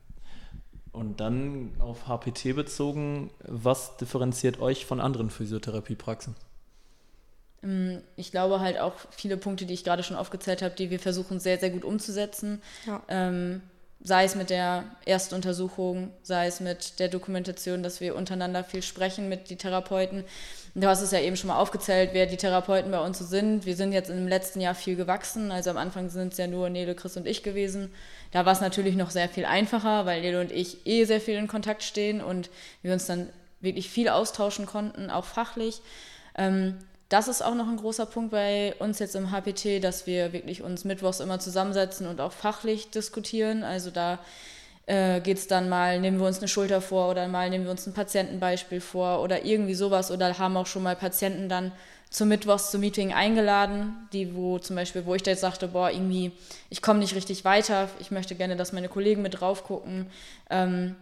[0.93, 6.35] Und dann auf HPT bezogen, was differenziert euch von anderen Physiotherapiepraxen?
[7.63, 11.01] Mm, Ich glaube halt auch viele Punkte, die ich gerade schon aufgezählt habe, die wir
[11.01, 12.63] versuchen sehr, sehr gut umzusetzen.
[12.87, 13.03] Ja.
[13.09, 13.61] Ähm,
[14.03, 19.29] sei es mit der Erstuntersuchung, sei es mit der Dokumentation, dass wir untereinander viel sprechen
[19.29, 20.25] mit den Therapeuten.
[20.75, 23.67] Du hast es ja eben schon mal aufgezählt, wer die Therapeuten bei uns so sind.
[23.67, 25.51] Wir sind jetzt im letzten Jahr viel gewachsen.
[25.51, 27.93] Also am Anfang sind es ja nur Nele, Chris und ich gewesen.
[28.31, 31.37] Da war es natürlich noch sehr viel einfacher, weil Nele und ich eh sehr viel
[31.37, 32.49] in Kontakt stehen und
[32.83, 33.29] wir uns dann
[33.61, 35.83] wirklich viel austauschen konnten, auch fachlich.
[36.37, 36.79] Ähm,
[37.11, 40.63] das ist auch noch ein großer Punkt bei uns jetzt im HPT, dass wir wirklich
[40.63, 43.65] uns mittwochs immer zusammensetzen und auch fachlich diskutieren.
[43.65, 44.21] Also da
[44.87, 47.73] äh, geht es dann mal, nehmen wir uns eine Schulter vor oder mal nehmen wir
[47.73, 51.73] uns ein Patientenbeispiel vor oder irgendwie sowas oder haben auch schon mal Patienten dann
[52.11, 55.91] zum Mittwochs zum Meeting eingeladen, die wo zum Beispiel, wo ich da jetzt sagte, boah,
[55.91, 56.31] irgendwie,
[56.69, 60.07] ich komme nicht richtig weiter, ich möchte gerne, dass meine Kollegen mit drauf gucken.
[60.49, 60.95] Ähm,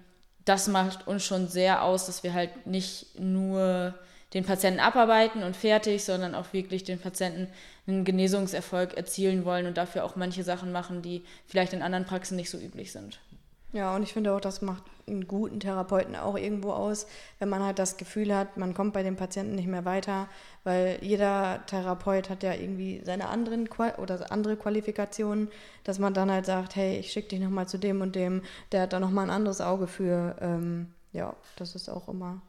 [0.46, 3.94] das macht uns schon sehr aus, dass wir halt nicht nur
[4.34, 7.48] den Patienten abarbeiten und fertig, sondern auch wirklich den Patienten
[7.86, 12.36] einen Genesungserfolg erzielen wollen und dafür auch manche Sachen machen, die vielleicht in anderen Praxen
[12.36, 13.20] nicht so üblich sind.
[13.72, 17.06] Ja, und ich finde auch, das macht einen guten Therapeuten auch irgendwo aus,
[17.38, 20.26] wenn man halt das Gefühl hat, man kommt bei dem Patienten nicht mehr weiter,
[20.64, 25.48] weil jeder Therapeut hat ja irgendwie seine anderen Qua oder andere Qualifikationen,
[25.84, 28.82] dass man dann halt sagt, hey, ich schicke dich nochmal zu dem und dem, der
[28.82, 30.36] hat da nochmal ein anderes Auge für.
[30.40, 32.40] Ähm, ja, das ist auch immer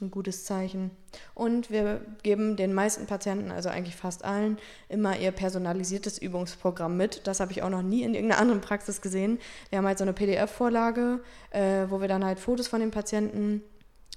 [0.00, 0.90] ein gutes Zeichen.
[1.34, 4.58] Und wir geben den meisten Patienten, also eigentlich fast allen,
[4.88, 7.26] immer ihr personalisiertes Übungsprogramm mit.
[7.26, 9.38] Das habe ich auch noch nie in irgendeiner anderen Praxis gesehen.
[9.68, 13.62] Wir haben halt so eine PDF-Vorlage, äh, wo wir dann halt Fotos von den Patienten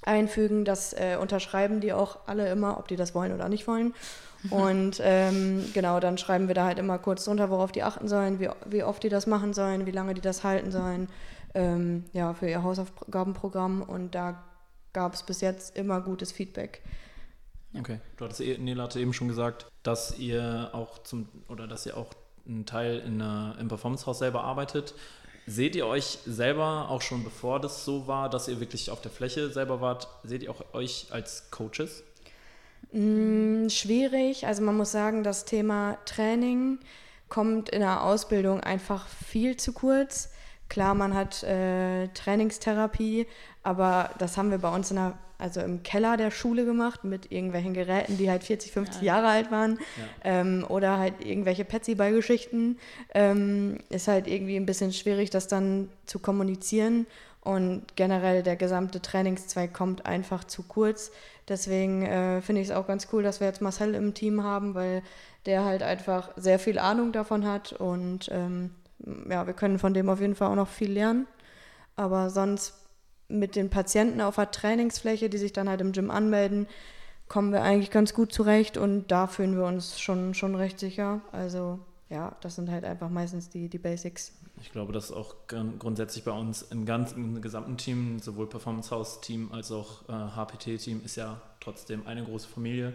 [0.03, 0.65] einfügen.
[0.65, 3.93] Das äh, unterschreiben die auch alle immer, ob die das wollen oder nicht wollen.
[4.49, 8.39] Und ähm, genau, dann schreiben wir da halt immer kurz drunter, worauf die achten sollen,
[8.39, 11.07] wie, wie oft die das machen sollen, wie lange die das halten sollen.
[11.53, 13.81] Ähm, ja, für ihr Hausaufgabenprogramm.
[13.81, 14.43] Und da
[14.93, 16.81] gab es bis jetzt immer gutes Feedback.
[17.77, 17.99] Okay.
[18.17, 21.97] Du hattest, eh- Nele hatte eben schon gesagt, dass ihr auch zum oder dass ihr
[21.97, 22.11] auch
[22.47, 24.93] einen Teil in einer, im Performance-Haus selber arbeitet.
[25.45, 29.11] Seht ihr euch selber auch schon bevor das so war, dass ihr wirklich auf der
[29.11, 32.03] Fläche selber wart, seht ihr auch euch als Coaches?
[32.91, 34.45] Mm, schwierig.
[34.45, 36.79] Also man muss sagen, das Thema Training
[37.27, 40.29] kommt in der Ausbildung einfach viel zu kurz.
[40.73, 43.27] Klar, man hat äh, Trainingstherapie,
[43.61, 47.31] aber das haben wir bei uns in der, also im Keller der Schule gemacht mit
[47.31, 49.77] irgendwelchen Geräten, die halt 40, 50 Jahre alt waren.
[50.23, 52.79] Ähm, oder halt irgendwelche Petsy-Ball-Geschichten.
[53.13, 57.05] Ähm, ist halt irgendwie ein bisschen schwierig, das dann zu kommunizieren.
[57.41, 61.11] Und generell der gesamte Trainingszweig kommt einfach zu kurz.
[61.47, 64.73] Deswegen äh, finde ich es auch ganz cool, dass wir jetzt Marcel im Team haben,
[64.73, 65.03] weil
[65.45, 67.73] der halt einfach sehr viel Ahnung davon hat.
[67.73, 68.71] Und ähm,
[69.29, 71.27] ja, wir können von dem auf jeden Fall auch noch viel lernen.
[71.95, 72.73] Aber sonst
[73.27, 76.67] mit den Patienten auf der Trainingsfläche, die sich dann halt im Gym anmelden,
[77.27, 81.21] kommen wir eigentlich ganz gut zurecht und da fühlen wir uns schon, schon recht sicher.
[81.31, 84.33] Also ja, das sind halt einfach meistens die, die Basics.
[84.61, 88.47] Ich glaube, das ist auch gr- grundsätzlich bei uns im ganzen im gesamten Team, sowohl
[88.47, 92.93] Performance House Team als auch äh, HPT Team, ist ja trotzdem eine große Familie.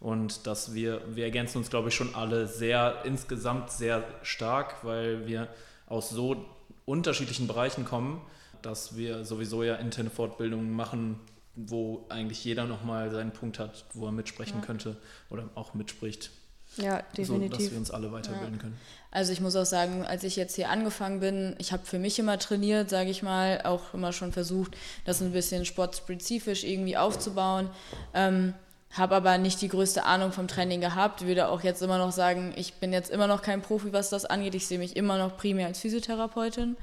[0.00, 5.26] Und dass wir, wir ergänzen uns, glaube ich, schon alle sehr, insgesamt sehr stark, weil
[5.26, 5.48] wir
[5.86, 6.44] aus so
[6.86, 8.20] unterschiedlichen Bereichen kommen,
[8.62, 11.20] dass wir sowieso ja interne Fortbildungen machen,
[11.54, 14.64] wo eigentlich jeder nochmal seinen Punkt hat, wo er mitsprechen Ja.
[14.64, 14.96] könnte
[15.28, 16.30] oder auch mitspricht,
[16.76, 17.70] Ja, so dass definitiv.
[17.72, 18.78] wir uns alle weiterbilden können.
[19.10, 22.18] Also ich muss auch sagen, als ich jetzt hier angefangen bin, ich habe für mich
[22.18, 27.68] immer trainiert, sage ich mal, auch immer schon versucht, das ein bisschen sportspezifisch irgendwie aufzubauen.
[28.14, 28.54] Ähm,
[28.92, 32.52] habe aber nicht die größte Ahnung vom Training gehabt, würde auch jetzt immer noch sagen,
[32.56, 34.54] ich bin jetzt immer noch kein Profi, was das angeht.
[34.54, 36.76] Ich sehe mich immer noch primär als Physiotherapeutin.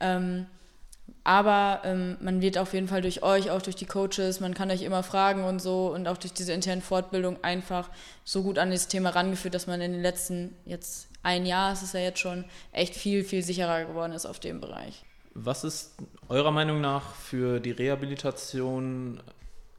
[0.00, 0.46] Ähm,
[1.22, 4.70] aber ähm, man wird auf jeden Fall durch euch, auch durch die Coaches, man kann
[4.70, 7.88] euch immer fragen und so und auch durch diese internen Fortbildung einfach
[8.24, 11.82] so gut an das Thema rangeführt, dass man in den letzten, jetzt ein Jahr ist
[11.82, 15.02] es ja jetzt schon, echt viel, viel sicherer geworden ist auf dem Bereich.
[15.34, 15.94] Was ist
[16.28, 19.20] eurer Meinung nach für die Rehabilitation,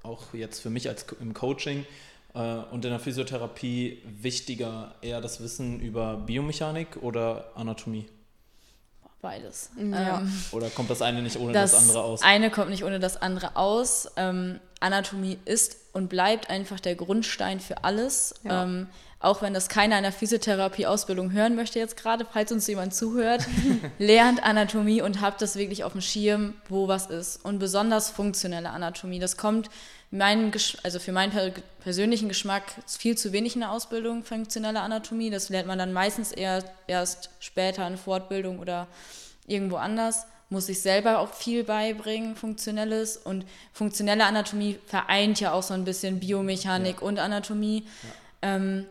[0.06, 1.86] auch jetzt für mich als im Coaching
[2.34, 8.08] äh, und in der Physiotherapie wichtiger, eher das Wissen über Biomechanik oder Anatomie?
[9.22, 9.72] Beides.
[9.76, 10.20] Ja.
[10.20, 12.22] Ähm, Oder kommt das eine nicht ohne das, das andere aus?
[12.22, 14.08] eine kommt nicht ohne das andere aus.
[14.18, 18.36] Ähm, Anatomie ist und bleibt einfach der Grundstein für alles.
[18.44, 18.64] Ja.
[18.64, 18.88] Ähm,
[19.20, 23.48] auch wenn das keiner in der Physiotherapie-Ausbildung hören möchte jetzt gerade, falls uns jemand zuhört,
[23.98, 27.44] lernt Anatomie und habt das wirklich auf dem Schirm, wo was ist.
[27.44, 29.18] Und besonders funktionelle Anatomie.
[29.18, 29.72] Das kommt
[30.16, 30.52] mein,
[30.84, 35.30] also für meinen persönlichen Geschmack viel zu wenig in der Ausbildung, funktionelle Anatomie.
[35.30, 38.88] Das lernt man dann meistens eher erst später in Fortbildung oder
[39.48, 40.26] irgendwo anders.
[40.50, 43.18] Muss ich selber auch viel beibringen, funktionelles.
[43.18, 47.08] Und funktionelle Anatomie vereint ja auch so ein bisschen Biomechanik ja.
[47.08, 47.86] und Anatomie.
[48.42, 48.56] Ja.
[48.56, 48.86] Ähm,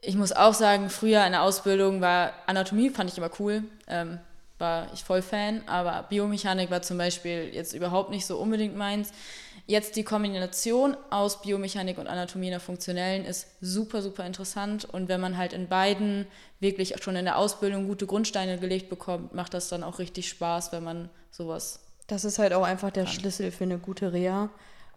[0.00, 3.64] ich muss auch sagen, früher in der Ausbildung war Anatomie, fand ich immer cool.
[3.88, 4.20] Ähm,
[4.58, 9.12] war ich voll Fan, aber Biomechanik war zum Beispiel jetzt überhaupt nicht so unbedingt meins.
[9.66, 14.86] Jetzt die Kombination aus Biomechanik und Anatomie in der funktionellen ist super, super interessant.
[14.86, 16.26] Und wenn man halt in beiden
[16.58, 20.72] wirklich schon in der Ausbildung gute Grundsteine gelegt bekommt, macht das dann auch richtig Spaß,
[20.72, 21.80] wenn man sowas.
[22.06, 23.12] Das ist halt auch einfach der kann.
[23.12, 24.48] Schlüssel für eine gute Reha.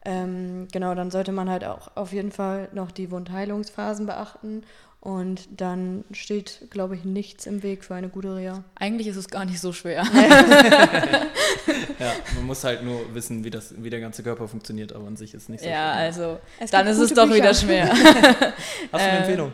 [0.06, 4.64] Ähm, genau, dann sollte man halt auch auf jeden Fall noch die Wundheilungsphasen beachten
[5.02, 8.64] und dann steht, glaube ich, nichts im Weg für eine gute Reha.
[8.76, 10.04] Eigentlich ist es gar nicht so schwer.
[12.00, 15.18] ja, man muss halt nur wissen, wie, das, wie der ganze Körper funktioniert, aber an
[15.18, 16.04] sich ist nicht so ja, schwer.
[16.04, 17.36] also dann ist es doch Bücher.
[17.36, 17.90] wieder schwer.
[17.92, 18.56] Hast
[18.92, 19.52] du eine Empfehlung?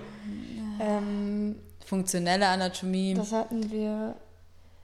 [0.81, 1.55] Ähm,
[1.85, 3.13] Funktionelle Anatomie.
[3.13, 4.15] Das hatten wir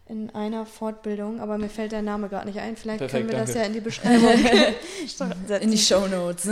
[0.08, 2.78] in einer Fortbildung, aber mir fällt der Name gerade nicht ein.
[2.78, 3.52] Vielleicht Perfekt, können wir danke.
[3.52, 4.30] das ja in die Beschreibung
[5.08, 5.34] setzen.
[5.62, 6.48] In die Show Notes.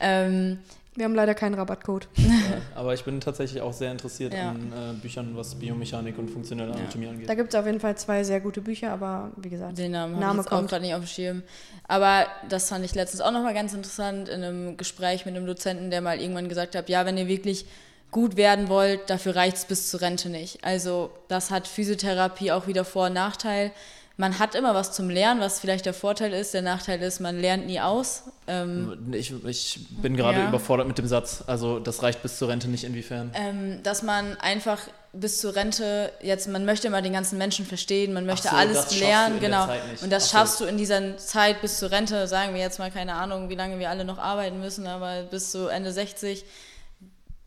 [0.00, 0.58] ähm,
[0.96, 2.08] wir haben leider keinen Rabattcode.
[2.24, 4.50] Ja, aber ich bin tatsächlich auch sehr interessiert ja.
[4.50, 7.10] an äh, Büchern, was Biomechanik und funktionelle Anatomie ja.
[7.10, 7.28] angeht.
[7.28, 10.18] Da gibt es auf jeden Fall zwei sehr gute Bücher, aber wie gesagt, den Namen
[10.18, 11.42] Name ich kommt gerade nicht auf dem Schirm.
[11.86, 15.90] Aber das fand ich letztens auch nochmal ganz interessant in einem Gespräch mit einem Dozenten,
[15.90, 17.66] der mal irgendwann gesagt hat, ja, wenn ihr wirklich
[18.10, 20.64] gut werden wollt, dafür reicht es bis zur Rente nicht.
[20.64, 23.72] Also das hat Physiotherapie auch wieder Vor- und Nachteil
[24.16, 26.54] man hat immer was zum Lernen, was vielleicht der Vorteil ist.
[26.54, 28.24] Der Nachteil ist, man lernt nie aus.
[28.46, 30.48] Ähm, ich, ich, bin gerade ja.
[30.48, 31.42] überfordert mit dem Satz.
[31.48, 33.32] Also das reicht bis zur Rente nicht inwiefern?
[33.34, 34.78] Ähm, dass man einfach
[35.12, 38.98] bis zur Rente jetzt, man möchte immer den ganzen Menschen verstehen, man möchte so, alles
[39.00, 39.68] lernen, genau.
[40.02, 40.64] Und das Ach schaffst so.
[40.64, 43.80] du in dieser Zeit bis zur Rente, sagen wir jetzt mal keine Ahnung, wie lange
[43.80, 46.44] wir alle noch arbeiten müssen, aber bis zu Ende 60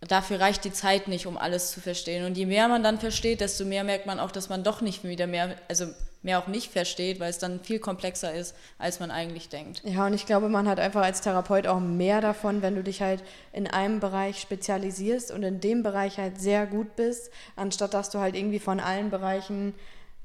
[0.02, 2.26] dafür reicht die Zeit nicht, um alles zu verstehen.
[2.26, 5.04] Und je mehr man dann versteht, desto mehr merkt man auch, dass man doch nicht
[5.04, 5.88] wieder mehr, also
[6.28, 9.82] mehr auch nicht versteht, weil es dann viel komplexer ist, als man eigentlich denkt.
[9.86, 13.02] Ja, und ich glaube, man hat einfach als Therapeut auch mehr davon, wenn du dich
[13.02, 18.10] halt in einem Bereich spezialisierst und in dem Bereich halt sehr gut bist, anstatt dass
[18.10, 19.74] du halt irgendwie von allen Bereichen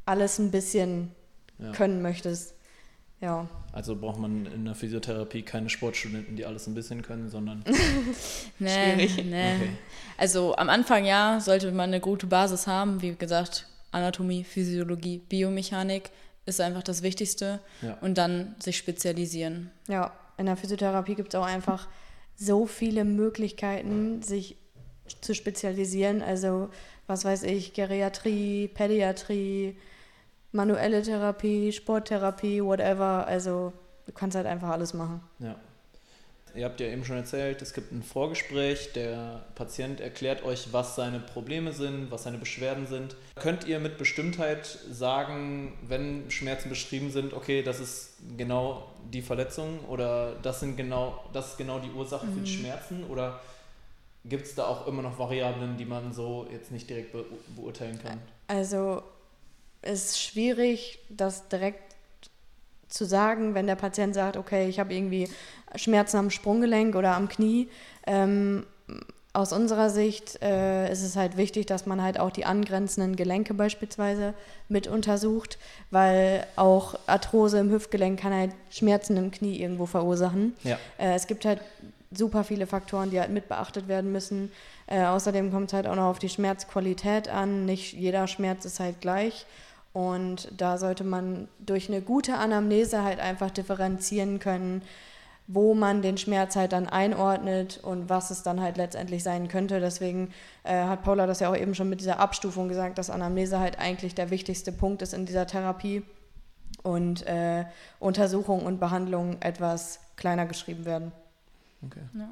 [0.05, 1.13] alles ein bisschen
[1.61, 1.71] ja.
[1.71, 2.57] können möchtest.
[3.21, 3.47] Ja.
[3.71, 7.63] Also braucht man in der Physiotherapie keine Sportstudenten, die alles ein bisschen können, sondern.
[8.59, 9.25] nee, Schwierig.
[9.25, 9.55] nee.
[9.55, 9.71] Okay.
[10.19, 13.01] Also am Anfang ja, sollte man eine gute Basis haben.
[13.01, 16.11] Wie gesagt, Anatomie, Physiologie, Biomechanik
[16.45, 17.61] ist einfach das Wichtigste.
[17.83, 17.97] Ja.
[18.01, 19.71] Und dann sich spezialisieren.
[19.89, 21.89] Ja, in der Physiotherapie gibt es auch einfach
[22.35, 24.57] so viele Möglichkeiten, sich
[25.21, 26.23] zu spezialisieren.
[26.23, 26.71] Also,
[27.07, 29.77] was weiß ich, Geriatrie, Pädiatrie,
[30.53, 33.27] manuelle Therapie, Sporttherapie, whatever.
[33.27, 33.73] Also
[34.07, 35.21] du kannst halt einfach alles machen.
[35.39, 35.57] Ja.
[36.55, 40.97] Ihr habt ja eben schon erzählt, es gibt ein Vorgespräch, der Patient erklärt euch, was
[40.97, 43.17] seine Probleme sind, was seine Beschwerden sind.
[43.37, 49.81] Könnt ihr mit Bestimmtheit sagen, wenn Schmerzen beschrieben sind, okay, das ist genau die Verletzung
[49.89, 52.35] oder das, sind genau, das ist genau die Ursache mhm.
[52.35, 52.61] für die mhm.
[52.61, 53.05] Schmerzen?
[53.05, 53.41] Oder
[54.25, 57.25] gibt es da auch immer noch Variablen, die man so jetzt nicht direkt be
[57.57, 58.21] beurteilen kann?
[58.47, 59.03] Also
[59.83, 61.92] ist schwierig, das direkt
[62.93, 65.29] zu sagen, wenn der Patient sagt, okay, ich habe irgendwie
[65.77, 67.69] Schmerzen am Sprunggelenk oder am Knie.
[68.07, 68.65] Ähm,
[69.35, 73.55] aus unserer Sicht äh, ist es halt wichtig, dass man halt auch die angrenzenden Gelenke
[73.55, 74.35] beispielsweise
[74.69, 75.59] mit untersucht,
[75.91, 80.55] weil auch Arthrose im Hüftgelenk kann halt Schmerzen im Knie irgendwo verursachen.
[80.65, 80.79] Ja.
[80.99, 81.61] Äh, es gibt halt
[82.11, 84.53] super viele Faktoren, die halt mit beachtet werden müssen.
[84.87, 87.65] Äh, außerdem kommt es halt auch noch auf die Schmerzqualität an.
[87.65, 89.47] Nicht jeder Schmerz ist halt gleich.
[89.93, 94.83] Und da sollte man durch eine gute Anamnese halt einfach differenzieren können,
[95.47, 99.81] wo man den Schmerz halt dann einordnet und was es dann halt letztendlich sein könnte.
[99.81, 100.33] Deswegen
[100.65, 103.79] äh, hat Paula das ja auch eben schon mit dieser Abstufung gesagt, dass Anamnese halt
[103.79, 106.05] eigentlich der wichtigste Punkt ist in dieser Therapie
[106.83, 107.65] und äh,
[107.99, 111.13] Untersuchung und Behandlung etwas kleiner geschrieben werden.
[111.85, 112.01] Okay.
[112.15, 112.31] Ja.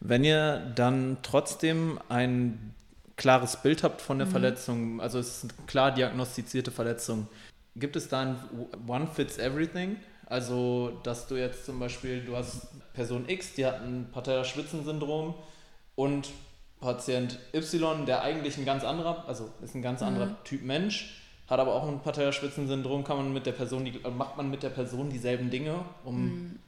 [0.00, 2.74] Wenn ihr dann trotzdem ein
[3.16, 4.32] klares Bild habt von der mhm.
[4.32, 7.28] Verletzung, also es ist eine klar diagnostizierte Verletzung,
[7.76, 8.36] gibt es da ein
[8.86, 9.96] One Fits Everything?
[10.26, 15.34] Also, dass du jetzt zum Beispiel, du hast Person X, die hat ein Patellaschwitzensyndrom
[15.94, 16.30] und
[16.80, 20.06] Patient Y, der eigentlich ein ganz anderer, also ist ein ganz mhm.
[20.06, 24.36] anderer Typ Mensch, hat aber auch ein Patellaschwitzensyndrom, kann man mit der Person, die, macht
[24.36, 26.58] man mit der Person dieselben Dinge, um mhm.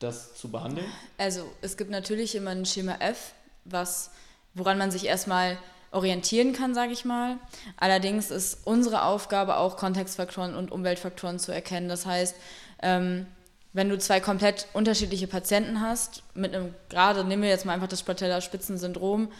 [0.00, 0.86] das zu behandeln?
[1.18, 3.32] Also es gibt natürlich immer ein Schema F,
[3.64, 4.10] was,
[4.54, 5.58] woran man sich erstmal
[5.90, 7.36] orientieren kann, sage ich mal.
[7.76, 11.88] Allerdings ist unsere Aufgabe auch Kontextfaktoren und Umweltfaktoren zu erkennen.
[11.88, 12.34] Das heißt,
[12.82, 13.26] ähm,
[13.72, 17.88] wenn du zwei komplett unterschiedliche Patienten hast, mit einem, gerade nehmen wir jetzt mal einfach
[17.88, 19.30] das Patellaspitzensyndrom,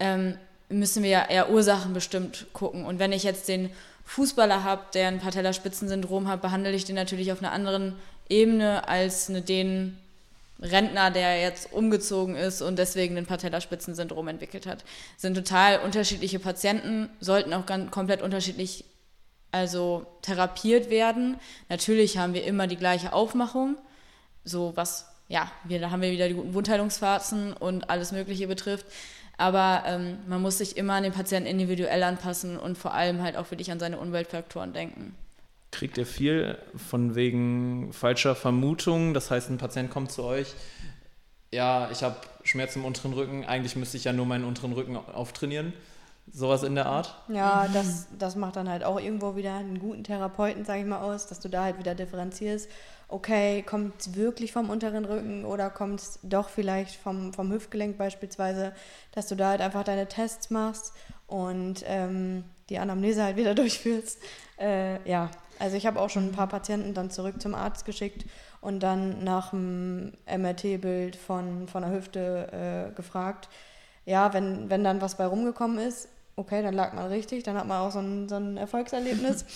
[0.00, 2.84] ähm, müssen wir ja eher ursachenbestimmt gucken.
[2.84, 3.70] Und wenn ich jetzt den
[4.06, 7.94] Fußballer habe, der ein Patellaspitzensyndrom hat, behandle ich den natürlich auf einer anderen
[8.28, 9.98] Ebene als eine, den
[10.60, 14.84] Rentner, der jetzt umgezogen ist und deswegen ein Patellaspitzensyndrom entwickelt hat.
[15.16, 18.84] Sind total unterschiedliche Patienten, sollten auch ganz komplett unterschiedlich
[19.50, 21.36] also therapiert werden.
[21.68, 23.76] Natürlich haben wir immer die gleiche Aufmachung,
[24.42, 28.86] so was, ja, wir, da haben wir wieder die guten Wundheilungsphasen und alles Mögliche betrifft.
[29.36, 33.36] Aber ähm, man muss sich immer an den Patienten individuell anpassen und vor allem halt
[33.36, 35.14] auch wirklich an seine Umweltfaktoren denken.
[35.74, 39.12] Kriegt ihr viel von wegen falscher Vermutungen?
[39.12, 40.54] Das heißt, ein Patient kommt zu euch,
[41.52, 44.96] ja, ich habe Schmerzen im unteren Rücken, eigentlich müsste ich ja nur meinen unteren Rücken
[44.96, 45.72] auftrainieren.
[46.32, 47.14] Sowas in der Art?
[47.28, 51.02] Ja, das, das macht dann halt auch irgendwo wieder einen guten Therapeuten, sage ich mal,
[51.02, 52.70] aus, dass du da halt wieder differenzierst
[53.08, 57.96] okay, kommt es wirklich vom unteren Rücken oder kommt es doch vielleicht vom, vom Hüftgelenk
[57.96, 58.72] beispielsweise,
[59.12, 60.92] dass du da halt einfach deine Tests machst
[61.26, 64.18] und ähm, die Anamnese halt wieder durchführst.
[64.58, 68.24] Äh, ja, also ich habe auch schon ein paar Patienten dann zurück zum Arzt geschickt
[68.60, 73.48] und dann nach dem MRT-Bild von, von der Hüfte äh, gefragt.
[74.06, 77.66] Ja, wenn, wenn dann was bei rumgekommen ist, okay, dann lag man richtig, dann hat
[77.66, 79.44] man auch so ein, so ein Erfolgserlebnis.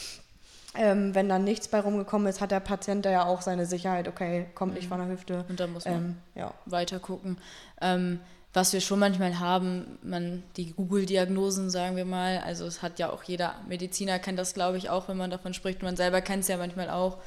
[0.74, 4.06] Ähm, wenn dann nichts bei rumgekommen ist, hat der Patient da ja auch seine Sicherheit,
[4.06, 4.88] okay, kommt nicht mhm.
[4.90, 5.44] von der Hüfte.
[5.48, 6.52] Und dann muss man ähm, ja.
[6.66, 7.38] weiter gucken.
[7.80, 8.20] Ähm,
[8.58, 13.08] was wir schon manchmal haben, man, die Google-Diagnosen, sagen wir mal, also es hat ja
[13.10, 15.80] auch jeder Mediziner kennt das, glaube ich, auch, wenn man davon spricht.
[15.82, 17.18] Man selber kennt es ja manchmal auch,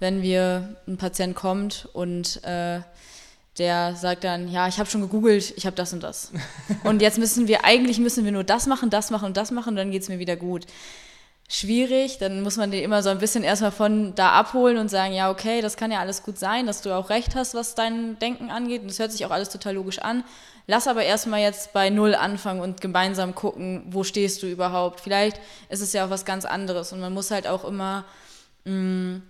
[0.00, 2.80] wenn wir ein Patient kommt und äh,
[3.58, 6.32] der sagt dann, ja, ich habe schon gegoogelt, ich habe das und das.
[6.84, 9.70] und jetzt müssen wir, eigentlich müssen wir nur das machen, das machen und das machen
[9.70, 10.64] und dann geht es mir wieder gut
[11.50, 12.16] schwierig.
[12.18, 15.30] Dann muss man den immer so ein bisschen erstmal von da abholen und sagen, ja,
[15.30, 18.50] okay, das kann ja alles gut sein, dass du auch recht hast, was dein Denken
[18.50, 18.82] angeht.
[18.82, 20.24] Und das hört sich auch alles total logisch an.
[20.70, 25.00] Lass aber erstmal jetzt bei Null anfangen und gemeinsam gucken, wo stehst du überhaupt.
[25.00, 26.92] Vielleicht ist es ja auch was ganz anderes.
[26.92, 28.04] Und man muss halt auch immer
[28.66, 29.22] mh, mm,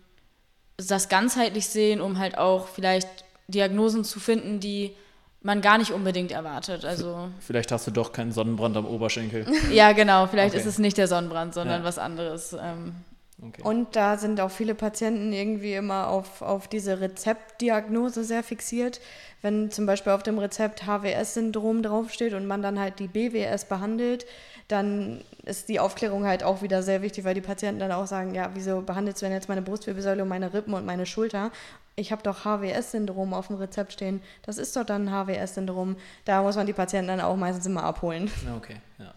[0.76, 3.08] das ganzheitlich sehen, um halt auch vielleicht
[3.46, 4.96] Diagnosen zu finden, die
[5.40, 6.84] man gar nicht unbedingt erwartet.
[6.84, 9.46] Also vielleicht hast du doch keinen Sonnenbrand am Oberschenkel.
[9.72, 10.26] ja, genau.
[10.26, 10.60] Vielleicht okay.
[10.60, 11.86] ist es nicht der Sonnenbrand, sondern ja.
[11.86, 12.52] was anderes.
[12.52, 12.96] Ähm.
[13.40, 13.62] Okay.
[13.62, 19.00] Und da sind auch viele Patienten irgendwie immer auf, auf diese Rezeptdiagnose sehr fixiert.
[19.42, 24.26] Wenn zum Beispiel auf dem Rezept HWS-Syndrom draufsteht und man dann halt die BWS behandelt,
[24.66, 28.34] dann ist die Aufklärung halt auch wieder sehr wichtig, weil die Patienten dann auch sagen,
[28.34, 31.52] ja, wieso behandelst du denn jetzt meine Brustwirbelsäule und meine Rippen und meine Schulter?
[31.98, 34.22] ich habe doch HWS-Syndrom auf dem Rezept stehen.
[34.42, 35.96] Das ist doch dann HWS-Syndrom.
[36.24, 38.30] Da muss man die Patienten dann auch meistens immer abholen.
[38.56, 39.14] Okay, ja.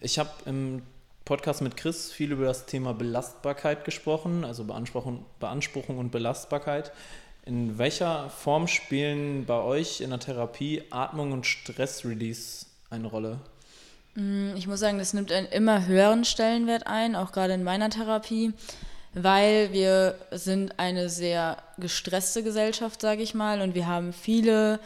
[0.00, 0.82] Ich habe im
[1.24, 6.90] Podcast mit Chris viel über das Thema Belastbarkeit gesprochen, also Beanspruchung, Beanspruchung und Belastbarkeit.
[7.44, 13.38] In welcher Form spielen bei euch in der Therapie Atmung und Stressrelease eine Rolle?
[14.14, 17.90] Mm, ich muss sagen, das nimmt einen immer höheren Stellenwert ein, auch gerade in meiner
[17.90, 18.52] Therapie
[19.14, 24.78] weil wir sind eine sehr gestresste Gesellschaft, sage ich mal, und wir haben viele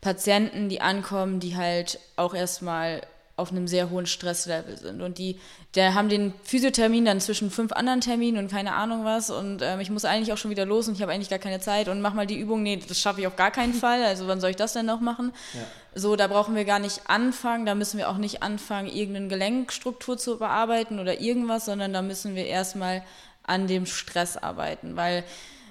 [0.00, 3.02] Patienten, die ankommen, die halt auch erstmal
[3.38, 5.00] auf einem sehr hohen Stresslevel sind.
[5.00, 5.38] Und die,
[5.74, 9.30] der haben den Physiothermin dann zwischen fünf anderen Terminen und keine Ahnung was.
[9.30, 11.60] Und ähm, ich muss eigentlich auch schon wieder los und ich habe eigentlich gar keine
[11.60, 11.88] Zeit.
[11.88, 12.62] Und mach mal die Übung.
[12.62, 14.02] Nee, das schaffe ich auf gar keinen Fall.
[14.02, 15.32] Also wann soll ich das denn noch machen?
[15.54, 15.60] Ja.
[15.94, 17.66] So, da brauchen wir gar nicht anfangen.
[17.66, 22.34] Da müssen wir auch nicht anfangen, irgendeine Gelenkstruktur zu bearbeiten oder irgendwas, sondern da müssen
[22.34, 23.02] wir erstmal
[23.48, 25.24] an dem Stress arbeiten, weil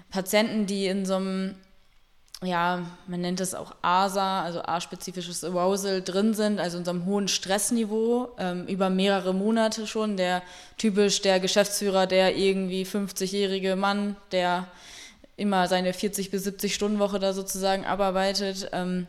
[0.09, 1.55] Patienten, die in so einem,
[2.43, 7.05] ja, man nennt es auch ASA, also A-spezifisches Arousal drin sind, also in so einem
[7.05, 10.43] hohen Stressniveau ähm, über mehrere Monate schon, der
[10.77, 14.67] typisch der Geschäftsführer, der irgendwie 50-jährige Mann, der
[15.35, 18.69] immer seine 40 bis 70 Stunden Woche da sozusagen abarbeitet.
[18.71, 19.07] Ähm,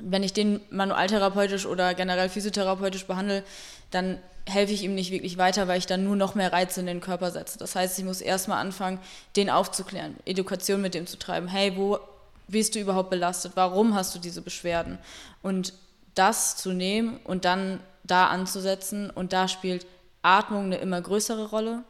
[0.00, 3.44] wenn ich den manualtherapeutisch oder generell physiotherapeutisch behandle,
[3.92, 6.86] dann helfe ich ihm nicht wirklich weiter, weil ich dann nur noch mehr Reize in
[6.86, 7.58] den Körper setze.
[7.58, 8.98] Das heißt, ich muss erstmal anfangen,
[9.36, 11.46] den aufzuklären, Education mit dem zu treiben.
[11.46, 12.00] Hey, wo
[12.48, 13.52] bist du überhaupt belastet?
[13.54, 14.98] Warum hast du diese Beschwerden?
[15.42, 15.72] Und
[16.14, 19.10] das zu nehmen und dann da anzusetzen.
[19.10, 19.86] Und da spielt
[20.22, 21.84] Atmung eine immer größere Rolle.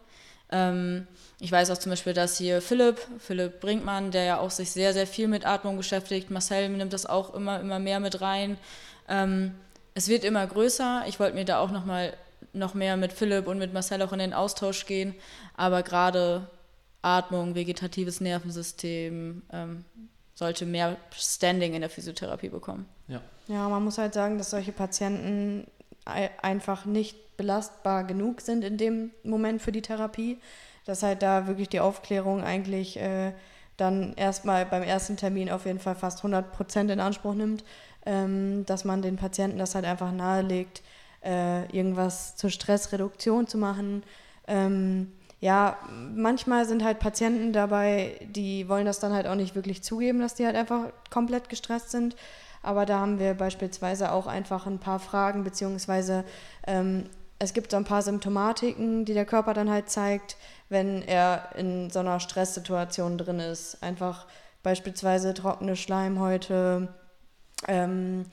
[0.50, 1.06] Ähm,
[1.40, 4.92] ich weiß auch zum Beispiel, dass hier Philipp, Philipp Brinkmann, der ja auch sich sehr,
[4.92, 8.58] sehr viel mit Atmung beschäftigt, Marcel nimmt das auch immer, immer mehr mit rein.
[9.08, 9.52] Ähm,
[9.94, 11.04] es wird immer größer.
[11.08, 12.14] Ich wollte mir da auch nochmal
[12.52, 15.14] noch mehr mit Philipp und mit Marcel auch in den Austausch gehen.
[15.56, 16.48] Aber gerade
[17.02, 19.84] Atmung, vegetatives Nervensystem ähm,
[20.42, 22.86] sollte mehr Standing in der Physiotherapie bekommen.
[23.06, 23.20] Ja.
[23.46, 25.68] ja, man muss halt sagen, dass solche Patienten
[26.04, 30.38] einfach nicht belastbar genug sind in dem Moment für die Therapie,
[30.84, 33.32] dass halt da wirklich die Aufklärung eigentlich äh,
[33.76, 37.62] dann erstmal beim ersten Termin auf jeden Fall fast 100 Prozent in Anspruch nimmt,
[38.04, 40.82] ähm, dass man den Patienten das halt einfach nahelegt,
[41.24, 44.02] äh, irgendwas zur Stressreduktion zu machen.
[44.48, 45.12] Ähm,
[45.42, 45.76] ja,
[46.14, 50.36] manchmal sind halt Patienten dabei, die wollen das dann halt auch nicht wirklich zugeben, dass
[50.36, 52.14] die halt einfach komplett gestresst sind.
[52.62, 56.24] Aber da haben wir beispielsweise auch einfach ein paar Fragen, beziehungsweise
[56.64, 60.36] ähm, es gibt so ein paar Symptomatiken, die der Körper dann halt zeigt,
[60.68, 63.82] wenn er in so einer Stresssituation drin ist.
[63.82, 64.28] Einfach
[64.62, 66.86] beispielsweise trockene Schleimhäute,
[67.66, 68.26] ähm,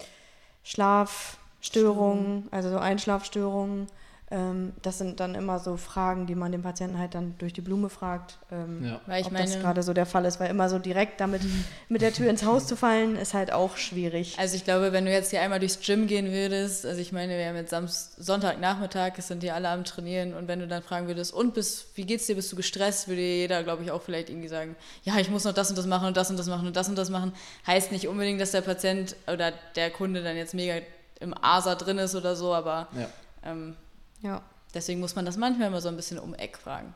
[0.62, 3.88] Schlafstörungen, also so Einschlafstörungen.
[4.32, 7.61] Ähm, das sind dann immer so Fragen, die man den Patienten halt dann durch die
[7.61, 9.01] Blume fragt, ähm, ja.
[9.07, 11.41] weil ich ob meine, das gerade so der Fall ist, weil immer so direkt damit
[11.89, 14.38] mit der Tür ins Haus zu fallen, ist halt auch schwierig.
[14.38, 17.38] Also ich glaube, wenn du jetzt hier einmal durchs Gym gehen würdest, also ich meine,
[17.38, 20.84] wir haben jetzt Samst Sonntagnachmittag, es sind hier alle am Trainieren und wenn du dann
[20.84, 24.03] fragen würdest, und bis, wie geht's dir, bist du gestresst, würde jeder, glaube ich, auch
[24.03, 26.47] vielleicht irgendwie sagen, ja, ich muss noch das und das machen und das und das
[26.47, 27.34] machen und das und das machen.
[27.65, 30.75] Heißt nicht unbedingt, dass der Patient oder der Kunde dann jetzt mega
[31.19, 33.09] im ASA drin ist oder so, aber ja.
[33.43, 33.75] ähm,
[34.22, 34.41] ja.
[34.74, 36.93] Deswegen muss man das manchmal immer so ein bisschen um Eck fragen.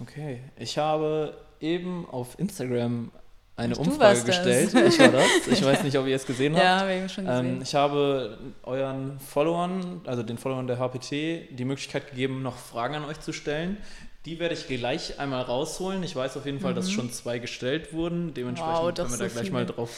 [0.00, 3.10] Okay, ich habe eben auf Instagram
[3.56, 4.72] eine Umfrage gestellt.
[4.74, 5.46] Ich war das.
[5.50, 6.64] Ich weiß nicht, ob ihr es gesehen habt.
[6.64, 7.46] Ja, habe ich schon gesehen.
[7.56, 11.10] Ähm, ich habe euren Followern, also den Followern der HPT,
[11.50, 13.76] die Möglichkeit gegeben, noch Fragen an euch zu stellen.
[14.24, 16.02] Die werde ich gleich einmal rausholen.
[16.02, 16.76] Ich weiß auf jeden Fall, mhm.
[16.76, 18.34] dass schon zwei gestellt wurden.
[18.34, 19.52] Dementsprechend wow, können wir so da gleich viele.
[19.52, 19.90] mal drauf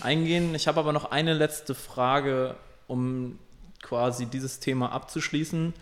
[0.00, 0.54] eingehen.
[0.54, 3.38] Ich habe aber noch eine letzte Frage, um
[3.82, 5.74] quasi dieses Thema abzuschließen.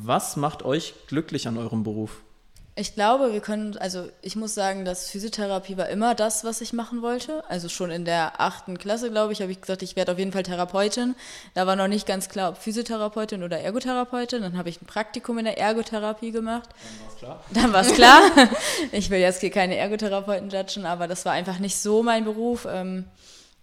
[0.00, 2.22] Was macht euch glücklich an eurem Beruf?
[2.76, 6.72] Ich glaube, wir können, also ich muss sagen, dass Physiotherapie war immer das, was ich
[6.72, 7.42] machen wollte.
[7.48, 10.30] Also schon in der achten Klasse, glaube ich, habe ich gesagt, ich werde auf jeden
[10.30, 11.16] Fall Therapeutin.
[11.54, 14.42] Da war noch nicht ganz klar, ob Physiotherapeutin oder Ergotherapeutin.
[14.42, 16.68] Dann habe ich ein Praktikum in der Ergotherapie gemacht.
[16.70, 17.44] Dann war es klar.
[17.52, 18.20] Dann war es klar.
[18.92, 22.68] Ich will jetzt hier keine Ergotherapeuten judgen, aber das war einfach nicht so mein Beruf.
[22.70, 23.06] Ähm,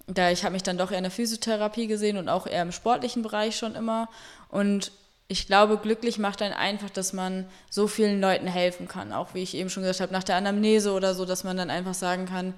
[0.08, 2.74] da ich habe mich dann doch eher in der Physiotherapie gesehen und auch eher im
[2.74, 4.10] sportlichen Bereich schon immer.
[4.50, 4.92] Und
[5.28, 9.12] ich glaube, glücklich macht einen einfach, dass man so vielen Leuten helfen kann.
[9.12, 11.72] Auch wie ich eben schon gesagt habe, nach der Anamnese oder so, dass man dann
[11.72, 12.54] einfach sagen kann,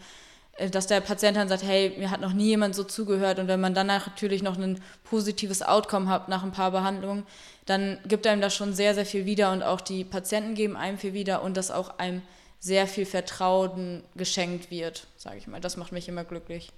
[0.57, 3.39] äh, dass der Patient dann sagt, hey, mir hat noch nie jemand so zugehört.
[3.39, 7.25] Und wenn man dann natürlich noch ein positives Outcome hat nach ein paar Behandlungen,
[7.65, 9.51] dann gibt einem das schon sehr, sehr viel wieder.
[9.53, 12.21] Und auch die Patienten geben einem viel wieder und dass auch einem
[12.59, 15.61] sehr viel Vertrauen geschenkt wird, sage ich mal.
[15.61, 16.71] Das macht mich immer glücklich.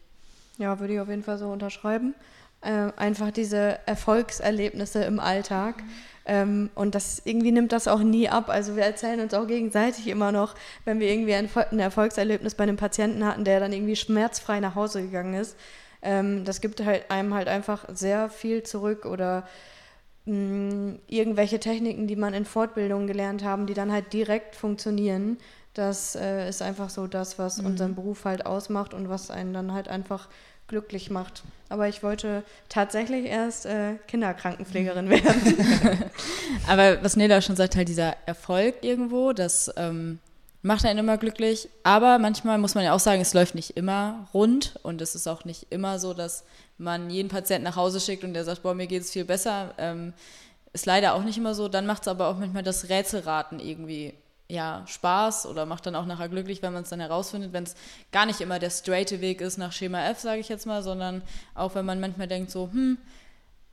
[0.60, 2.14] Ja, würde ich auf jeden Fall so unterschreiben
[2.62, 5.76] äh, einfach diese Erfolgserlebnisse im Alltag.
[6.26, 8.50] Ähm, und das irgendwie nimmt das auch nie ab.
[8.50, 10.54] Also wir erzählen uns auch gegenseitig immer noch,
[10.86, 14.76] wenn wir irgendwie ein, ein Erfolgserlebnis bei einem Patienten hatten, der dann irgendwie schmerzfrei nach
[14.76, 15.56] Hause gegangen ist.
[16.02, 19.48] Ähm, das gibt halt einem halt einfach sehr viel zurück oder
[20.26, 25.38] mh, mm, irgendwelche Techniken, die man in Fortbildungen gelernt haben, die dann halt direkt funktionieren.
[25.74, 27.68] Das äh, ist einfach so das, was mhm.
[27.68, 30.28] unseren Beruf halt ausmacht und was einen dann halt einfach
[30.70, 31.44] glücklich macht.
[31.68, 35.58] Aber ich wollte tatsächlich erst äh, Kinderkrankenpflegerin werden.
[36.68, 40.20] Aber was Nela schon sagt, halt dieser Erfolg irgendwo, das ähm,
[40.62, 41.70] macht einen immer glücklich.
[41.84, 45.28] Aber manchmal muss man ja auch sagen, es läuft nicht immer rund und es ist
[45.28, 46.44] auch nicht immer so, dass
[46.78, 49.74] man jeden Patienten nach Hause schickt und der sagt, boah, mir geht es viel besser.
[49.78, 50.14] Ähm,
[50.72, 51.68] ist leider auch nicht immer so.
[51.68, 54.14] Dann macht es aber auch manchmal das Rätselraten irgendwie
[54.50, 57.76] ja, Spaß oder macht dann auch nachher glücklich, wenn man es dann herausfindet, wenn es
[58.12, 61.22] gar nicht immer der straighte Weg ist nach Schema F, sage ich jetzt mal, sondern
[61.54, 62.98] auch wenn man manchmal denkt so, hm,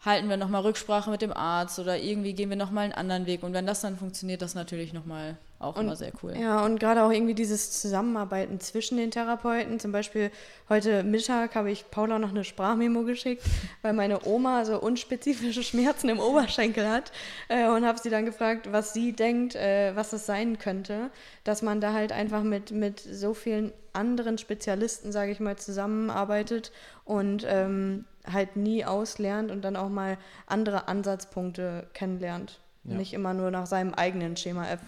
[0.05, 3.43] halten wir nochmal Rücksprache mit dem Arzt oder irgendwie gehen wir nochmal einen anderen Weg.
[3.43, 6.35] Und wenn das dann funktioniert, das natürlich nochmal auch und, immer sehr cool.
[6.39, 9.81] Ja, und gerade auch irgendwie dieses Zusammenarbeiten zwischen den Therapeuten.
[9.81, 10.31] Zum Beispiel
[10.69, 13.43] heute Mittag habe ich Paula noch eine Sprachmemo geschickt,
[13.81, 17.11] weil meine Oma so unspezifische Schmerzen im Oberschenkel hat
[17.49, 21.11] äh, und habe sie dann gefragt, was sie denkt, äh, was es sein könnte,
[21.45, 26.71] dass man da halt einfach mit, mit so vielen anderen Spezialisten, sage ich mal, zusammenarbeitet
[27.05, 32.61] und ähm, halt nie auslernt und dann auch mal andere Ansatzpunkte kennenlernt.
[32.85, 32.97] Ja.
[32.97, 34.81] Nicht immer nur nach seinem eigenen Schema F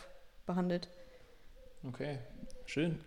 [0.49, 0.89] behandelt.
[1.87, 2.19] Okay,
[2.67, 2.99] schön.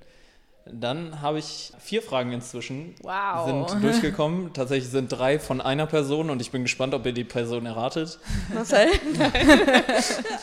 [0.66, 2.96] Dann habe ich vier Fragen inzwischen.
[3.02, 3.68] Wow.
[3.70, 4.54] Sind durchgekommen.
[4.54, 8.20] Tatsächlich sind drei von einer Person und ich bin gespannt, ob ihr die Person erratet.
[8.54, 8.88] Marcel?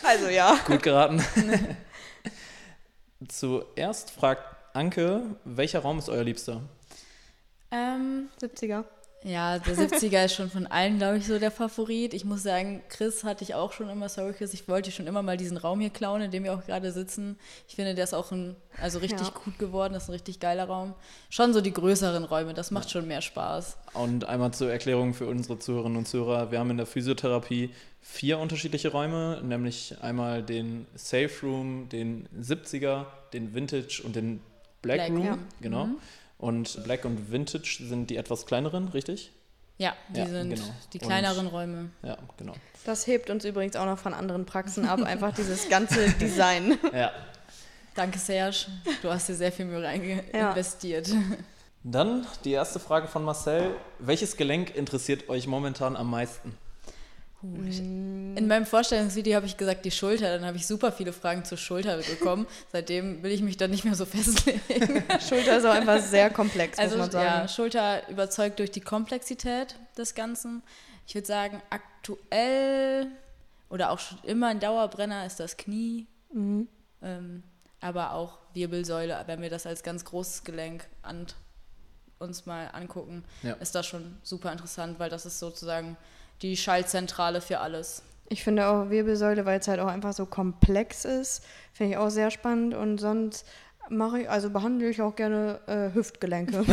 [0.02, 0.58] Also ja.
[0.66, 1.22] Gut geraten.
[3.28, 4.42] Zuerst fragt
[4.74, 6.62] Anke, welcher Raum ist euer Liebster?
[7.70, 8.84] Ähm, 70er.
[9.24, 12.14] Ja, der 70er ist schon von allen, glaube ich, so der Favorit.
[12.14, 15.22] Ich muss sagen, Chris hatte ich auch schon immer, sorry Chris, ich wollte schon immer
[15.22, 17.36] mal diesen Raum hier klauen, in dem wir auch gerade sitzen.
[17.68, 19.34] Ich finde, der ist auch ein, also richtig ja.
[19.44, 20.94] gut geworden, das ist ein richtig geiler Raum.
[21.30, 23.76] Schon so die größeren Räume, das macht schon mehr Spaß.
[23.94, 28.38] Und einmal zur Erklärung für unsere Zuhörerinnen und Zuhörer, wir haben in der Physiotherapie vier
[28.38, 34.40] unterschiedliche Räume, nämlich einmal den Safe Room, den 70er, den Vintage und den
[34.80, 35.38] Black, Black Room, ja.
[35.60, 35.86] genau.
[35.86, 35.96] Mhm.
[36.38, 39.32] Und Black und Vintage sind die etwas kleineren, richtig?
[39.76, 40.64] Ja, die ja, sind genau.
[40.92, 41.90] die kleineren und, Räume.
[42.02, 42.54] Ja, genau.
[42.84, 46.78] Das hebt uns übrigens auch noch von anderen Praxen ab, einfach dieses ganze Design.
[46.92, 47.12] Ja.
[47.94, 48.66] Danke, Serge.
[49.02, 50.50] Du hast dir sehr viel Mühe rein ja.
[50.50, 51.10] investiert.
[51.82, 53.74] Dann die erste Frage von Marcel.
[53.98, 56.56] Welches Gelenk interessiert euch momentan am meisten?
[57.40, 60.36] In meinem Vorstellungsvideo habe ich gesagt, die Schulter.
[60.36, 62.46] Dann habe ich super viele Fragen zur Schulter bekommen.
[62.72, 65.04] Seitdem will ich mich dann nicht mehr so festlegen.
[65.28, 67.26] Schulter ist auch einfach sehr komplex, also, muss man sagen.
[67.26, 70.62] Ja, Schulter überzeugt durch die Komplexität des Ganzen.
[71.06, 73.06] Ich würde sagen, aktuell
[73.70, 76.06] oder auch schon immer ein Dauerbrenner ist das Knie.
[76.32, 76.66] Mhm.
[77.02, 77.44] Ähm,
[77.80, 81.26] aber auch Wirbelsäule, wenn wir das als ganz großes Gelenk an,
[82.18, 83.52] uns mal angucken, ja.
[83.54, 85.96] ist das schon super interessant, weil das ist sozusagen
[86.42, 88.02] die Schaltzentrale für alles.
[88.28, 92.10] Ich finde auch Wirbelsäule, weil es halt auch einfach so komplex ist, finde ich auch
[92.10, 93.46] sehr spannend und sonst
[93.88, 96.62] mache ich, also behandle ich auch gerne äh, Hüftgelenke.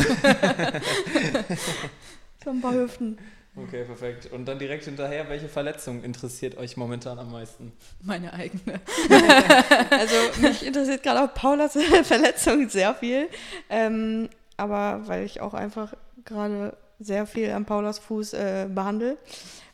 [2.43, 3.17] so ein paar Hüften.
[3.57, 4.29] Okay, perfekt.
[4.33, 7.71] Und dann direkt hinterher, welche Verletzung interessiert euch momentan am meisten?
[8.01, 8.81] Meine eigene.
[9.91, 13.29] also mich interessiert gerade auch Paulas Verletzung sehr viel.
[13.69, 15.93] Ähm, aber weil ich auch einfach
[16.25, 19.17] gerade sehr viel an Paulas Fuß äh, behandle.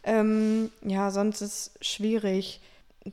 [0.03, 2.61] Ähm, ja, sonst ist es schwierig.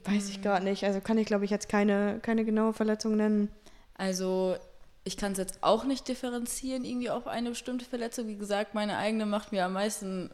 [0.04, 0.84] Weiß ich gar nicht.
[0.84, 3.48] Also kann ich, glaube ich, jetzt keine, keine genaue Verletzung nennen.
[3.94, 4.56] Also
[5.04, 8.28] ich kann es jetzt auch nicht differenzieren, irgendwie auf eine bestimmte Verletzung.
[8.28, 10.30] Wie gesagt, meine eigene macht mir am meisten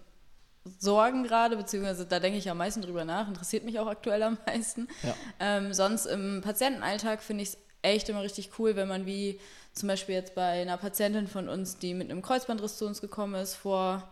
[0.78, 4.38] Sorgen gerade, beziehungsweise da denke ich am meisten drüber nach, interessiert mich auch aktuell am
[4.46, 4.88] meisten.
[5.02, 5.14] Ja.
[5.38, 9.38] Ähm, sonst im Patientenalltag finde ich es echt immer richtig cool, wenn man wie
[9.72, 13.34] zum Beispiel jetzt bei einer Patientin von uns, die mit einem Kreuzbandriss zu uns gekommen
[13.34, 14.08] ist, vor,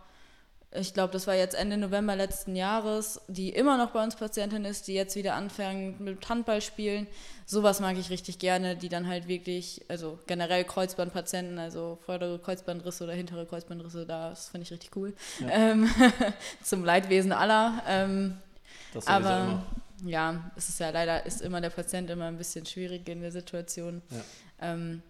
[0.71, 4.65] ich glaube, das war jetzt Ende November letzten Jahres, die immer noch bei uns Patientin
[4.65, 7.07] ist, die jetzt wieder anfängt mit Handball spielen.
[7.45, 13.03] Sowas mag ich richtig gerne, die dann halt wirklich, also generell Kreuzbandpatienten, also vordere Kreuzbandrisse
[13.03, 15.13] oder hintere Kreuzbandrisse, das finde ich richtig cool.
[15.39, 15.47] Ja.
[15.49, 15.89] Ähm,
[16.63, 17.81] zum Leidwesen aller.
[17.87, 18.37] Ähm,
[18.93, 19.63] das aber immer.
[20.05, 23.31] Ja, es ist ja leider, ist immer der Patient immer ein bisschen schwierig in der
[23.31, 24.01] Situation.
[24.09, 24.21] Ja.
[24.61, 25.01] Ähm,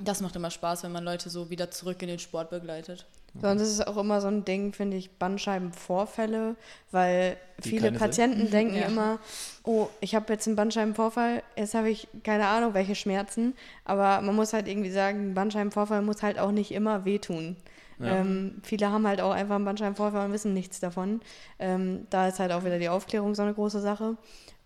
[0.00, 3.06] das macht immer Spaß, wenn man Leute so wieder zurück in den Sport begleitet.
[3.40, 6.56] Sonst ist es auch immer so ein Ding, finde ich, Bandscheibenvorfälle,
[6.90, 8.50] weil Die viele Patienten Sinn.
[8.50, 8.86] denken ja.
[8.86, 9.18] immer,
[9.62, 13.54] oh, ich habe jetzt einen Bandscheibenvorfall, jetzt habe ich keine Ahnung, welche Schmerzen.
[13.84, 17.56] Aber man muss halt irgendwie sagen, ein Bandscheibenvorfall muss halt auch nicht immer wehtun.
[18.00, 18.16] Ja.
[18.16, 21.20] Ähm, viele haben halt auch einfach einen Bandscheibenvorfall und wissen nichts davon.
[21.58, 24.16] Ähm, da ist halt auch wieder die Aufklärung so eine große Sache.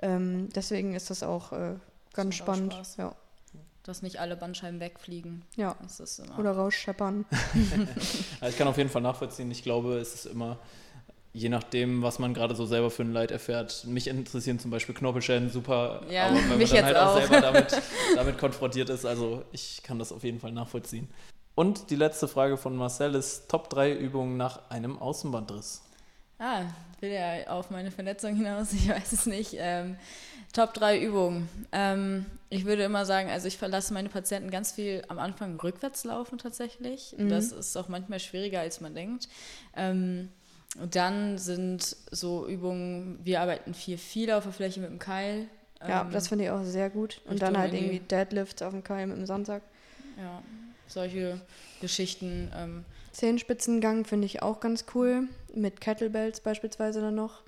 [0.01, 1.75] Ähm, deswegen ist das auch äh,
[2.15, 2.77] ganz spannend.
[2.97, 3.15] Ja
[3.85, 5.43] dass nicht alle Bandscheiben wegfliegen.
[5.57, 5.77] Ja.
[6.39, 7.27] Oder rausscheppern.
[8.41, 9.51] also ich kann auf jeden Fall nachvollziehen.
[9.51, 10.59] Ich glaube, es ist immer,
[11.35, 13.85] je nachdem, was man gerade so selber für ein Leid erfährt.
[13.85, 17.21] Mich interessieren zum Beispiel Knorpelschäden super, ja, aber wenn mich man dann halt auch, auch
[17.21, 17.83] selber damit,
[18.17, 19.05] damit konfrontiert ist.
[19.05, 21.09] Also ich kann das auf jeden Fall nachvollziehen.
[21.55, 25.83] Und die letzte Frage von Marcel ist: Top 3 Übungen nach einem Außenbandriss.
[26.39, 26.65] Ah,
[27.05, 29.55] will ja auf meine Verletzung hinaus, ich weiß es nicht.
[29.57, 29.97] Ähm,
[30.53, 31.49] Top 3 Übungen.
[31.73, 36.05] Ähm, ich würde immer sagen, also ich verlasse meine Patienten ganz viel am Anfang rückwärts
[36.05, 37.15] laufen tatsächlich.
[37.17, 37.29] Mhm.
[37.29, 39.29] Das ist auch manchmal schwieriger, als man denkt.
[39.77, 40.31] Ähm,
[40.81, 45.47] und dann sind so Übungen, wir arbeiten viel, viel auf der Fläche mit dem Keil.
[45.87, 47.21] Ja, ähm, das finde ich auch sehr gut.
[47.27, 49.63] Und dann halt irgendwie Deadlifts auf dem Keil mit dem Sandsack.
[50.19, 50.43] Ja.
[50.87, 51.41] Solche
[51.81, 52.51] Geschichten.
[52.55, 55.29] Ähm, Zehenspitzengang finde ich auch ganz cool.
[55.55, 57.43] Mit Kettlebells beispielsweise dann noch.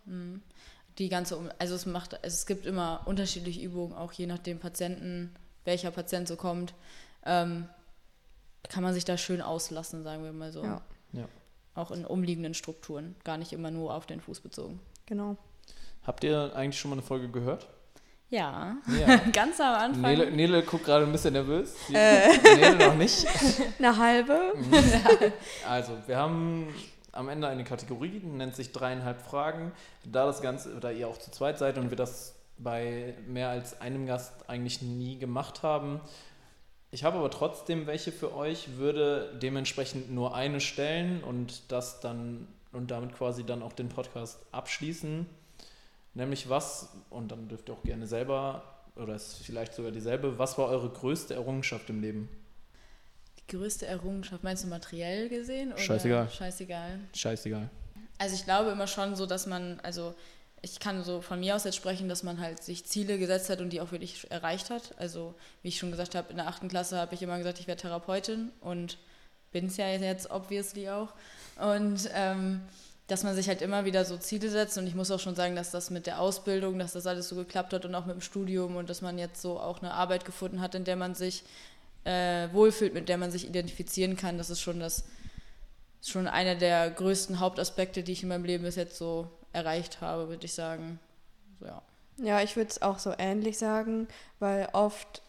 [0.99, 4.59] die ganze, Um- also es macht, also es gibt immer unterschiedliche Übungen, auch je nachdem
[4.59, 5.35] Patienten,
[5.67, 6.73] welcher Patient so kommt,
[7.27, 7.69] ähm,
[8.69, 10.63] kann man sich da schön auslassen, sagen wir mal so.
[10.65, 10.81] Ja,
[11.13, 11.29] Ja.
[11.75, 14.81] Auch in umliegenden Strukturen, gar nicht immer nur auf den Fuß bezogen.
[15.05, 15.37] genau.
[16.07, 17.67] Habt ihr eigentlich schon mal eine Folge gehört?
[18.29, 19.17] Ja, Ja.
[19.33, 20.03] ganz am Anfang.
[20.03, 21.75] Nele, Nele guckt gerade ein bisschen nervös.
[21.93, 22.37] Äh.
[22.57, 23.27] Nele noch nicht.
[23.79, 24.53] Eine halbe.
[25.69, 26.67] Also, wir haben
[27.13, 29.73] am Ende eine Kategorie, die nennt sich dreieinhalb Fragen.
[30.05, 33.81] Da das Ganze, da ihr auch zu zweit seid und wir das bei mehr als
[33.81, 36.01] einem Gast eigentlich nie gemacht haben.
[36.91, 42.49] Ich habe aber trotzdem welche für euch, würde dementsprechend nur eine stellen und das dann
[42.73, 45.27] und damit quasi dann auch den Podcast abschließen.
[46.17, 48.63] Nämlich was, und dann dürft ihr auch gerne selber,
[48.97, 52.31] oder ist vielleicht sogar dieselbe, was war eure größte Errungenschaft im Leben?
[53.39, 55.75] Die größte Errungenschaft, meinst du materiell gesehen?
[55.75, 56.31] Oder Scheißegal.
[56.31, 57.01] Scheißegal.
[57.15, 57.69] Scheißegal.
[58.17, 60.15] Also ich glaube immer schon so, dass man, also
[60.63, 63.61] ich kann so von mir aus jetzt sprechen, dass man halt sich Ziele gesetzt hat
[63.61, 64.95] und die auch wirklich erreicht hat.
[64.97, 67.67] Also wie ich schon gesagt habe, in der achten Klasse habe ich immer gesagt, ich
[67.67, 68.97] werde Therapeutin und
[69.53, 71.13] bin es ja jetzt obviously auch.
[71.61, 72.63] Und ähm,
[73.07, 75.55] dass man sich halt immer wieder so Ziele setzt und ich muss auch schon sagen,
[75.55, 78.21] dass das mit der Ausbildung, dass das alles so geklappt hat und auch mit dem
[78.21, 81.45] Studium und dass man jetzt so auch eine Arbeit gefunden hat, in der man sich
[82.05, 85.05] äh, wohlfühlt, mit der man sich identifizieren kann, das ist schon das
[86.03, 90.29] schon einer der größten Hauptaspekte, die ich in meinem Leben bis jetzt so erreicht habe,
[90.29, 91.01] würde ich sagen.
[91.59, 91.83] So, ja.
[92.19, 95.23] Ja, ich würde es auch so ähnlich sagen, weil oft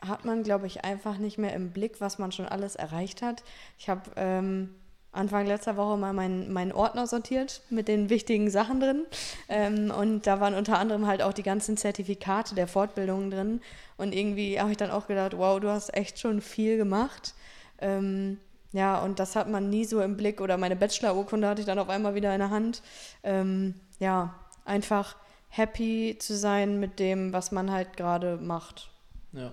[0.00, 3.42] hat man, glaube ich, einfach nicht mehr im Blick, was man schon alles erreicht hat.
[3.78, 4.74] Ich habe ähm,
[5.12, 9.04] Anfang letzter Woche mal meinen meinen Ordner sortiert mit den wichtigen Sachen drin.
[9.48, 13.60] Ähm, und da waren unter anderem halt auch die ganzen Zertifikate der Fortbildungen drin.
[13.98, 17.34] Und irgendwie habe ich dann auch gedacht, wow, du hast echt schon viel gemacht.
[17.78, 18.38] Ähm,
[18.72, 20.40] ja, und das hat man nie so im Blick.
[20.40, 22.82] Oder meine Bachelor-Urkunde hatte ich dann auf einmal wieder in der Hand.
[23.22, 24.34] Ähm, ja,
[24.64, 25.16] einfach
[25.50, 28.90] happy zu sein mit dem, was man halt gerade macht.
[29.32, 29.52] Ja,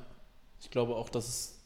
[0.62, 1.59] ich glaube auch, dass es,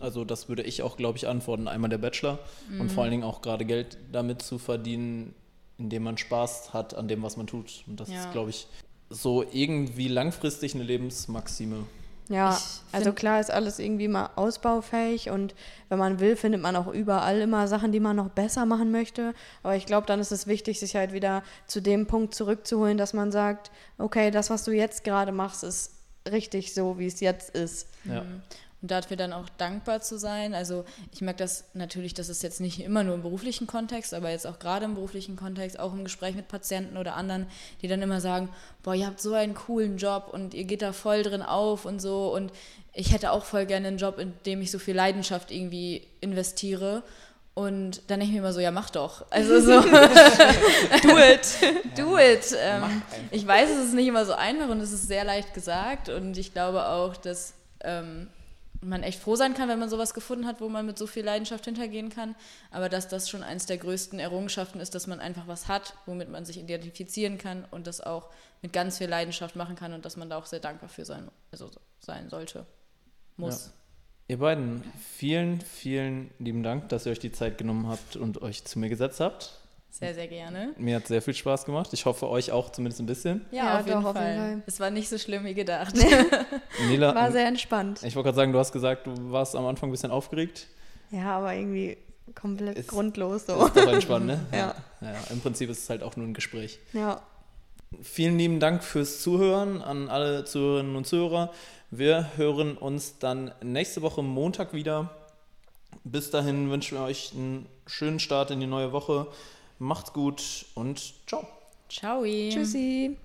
[0.00, 1.68] also das würde ich auch, glaube ich, antworten.
[1.68, 2.38] Einmal der Bachelor
[2.78, 5.34] und vor allen Dingen auch gerade Geld damit zu verdienen,
[5.78, 7.84] indem man Spaß hat an dem, was man tut.
[7.86, 8.20] Und das Ja.
[8.20, 8.66] ist, glaube ich,
[9.10, 11.84] so irgendwie langfristig eine Lebensmaxime.
[12.28, 15.54] Ja, also klar ist alles irgendwie mal ausbaufähig und
[15.88, 19.32] wenn man will, findet man auch überall immer Sachen, die man noch besser machen möchte.
[19.62, 23.12] Aber ich glaube, dann ist es wichtig, sich halt wieder zu dem Punkt zurückzuholen, dass
[23.12, 25.92] man sagt, okay, das, was du jetzt gerade machst, ist
[26.28, 27.86] richtig so, wie es jetzt ist.
[28.04, 28.24] Ja.
[28.82, 30.54] Und dafür dann auch dankbar zu sein.
[30.54, 34.30] Also ich merke das natürlich, das ist jetzt nicht immer nur im beruflichen Kontext, aber
[34.30, 37.46] jetzt auch gerade im beruflichen Kontext, auch im Gespräch mit Patienten oder anderen,
[37.80, 38.50] die dann immer sagen,
[38.82, 42.00] boah, ihr habt so einen coolen Job und ihr geht da voll drin auf und
[42.00, 42.34] so.
[42.34, 42.52] Und
[42.92, 47.02] ich hätte auch voll gerne einen Job, in dem ich so viel Leidenschaft irgendwie investiere.
[47.54, 49.24] Und dann denke ich mir immer so, ja, mach doch.
[49.30, 49.80] Also so,
[51.02, 52.54] do it, do it.
[52.60, 56.10] Ähm, ich weiß, es ist nicht immer so einfach und es ist sehr leicht gesagt.
[56.10, 58.28] Und ich glaube auch, dass ähm,
[58.86, 61.24] man echt froh sein kann, wenn man sowas gefunden hat, wo man mit so viel
[61.24, 62.34] Leidenschaft hintergehen kann.
[62.70, 66.30] Aber dass das schon eins der größten Errungenschaften ist, dass man einfach was hat, womit
[66.30, 68.30] man sich identifizieren kann und das auch
[68.62, 71.28] mit ganz viel Leidenschaft machen kann und dass man da auch sehr dankbar für sein,
[71.52, 71.70] also
[72.00, 72.66] sein sollte.
[73.36, 73.72] Muss.
[74.28, 74.82] Ihr beiden,
[75.14, 78.88] vielen, vielen lieben Dank, dass ihr euch die Zeit genommen habt und euch zu mir
[78.88, 79.65] gesetzt habt.
[79.98, 80.74] Sehr, sehr gerne.
[80.76, 81.88] Mir hat sehr viel Spaß gemacht.
[81.92, 83.46] Ich hoffe, euch auch zumindest ein bisschen.
[83.50, 84.28] Ja, Ja, auf, jeden doch, auf Fall.
[84.32, 84.62] jeden Fall.
[84.66, 85.94] Es war nicht so schlimm wie gedacht.
[86.88, 88.02] Nela, War sehr entspannt.
[88.02, 90.66] ich wollte gerade sagen, du hast gesagt, du warst am Anfang ein bisschen aufgeregt.
[91.10, 91.96] Ja, aber irgendwie
[92.34, 93.64] komplett Ist- grundlos so.
[93.66, 94.40] Ist doch entspannt, ne?
[94.52, 94.74] Ja.
[95.00, 95.14] ja.
[95.30, 96.78] Im Prinzip ist es halt auch nur ein Gespräch.
[96.92, 97.22] Ja,
[98.02, 101.52] Vielen lieben Dank fürs Zuhören an alle Zuhörerinnen und Zuhörer.
[101.92, 105.10] Wir hören uns dann nächste Woche Montag wieder.
[106.02, 109.28] Bis dahin wünschen wir euch einen schönen Start in die neue Woche.
[109.78, 111.46] Macht's gut und ciao.
[111.88, 112.24] Ciao.
[112.24, 113.14] tschüssi.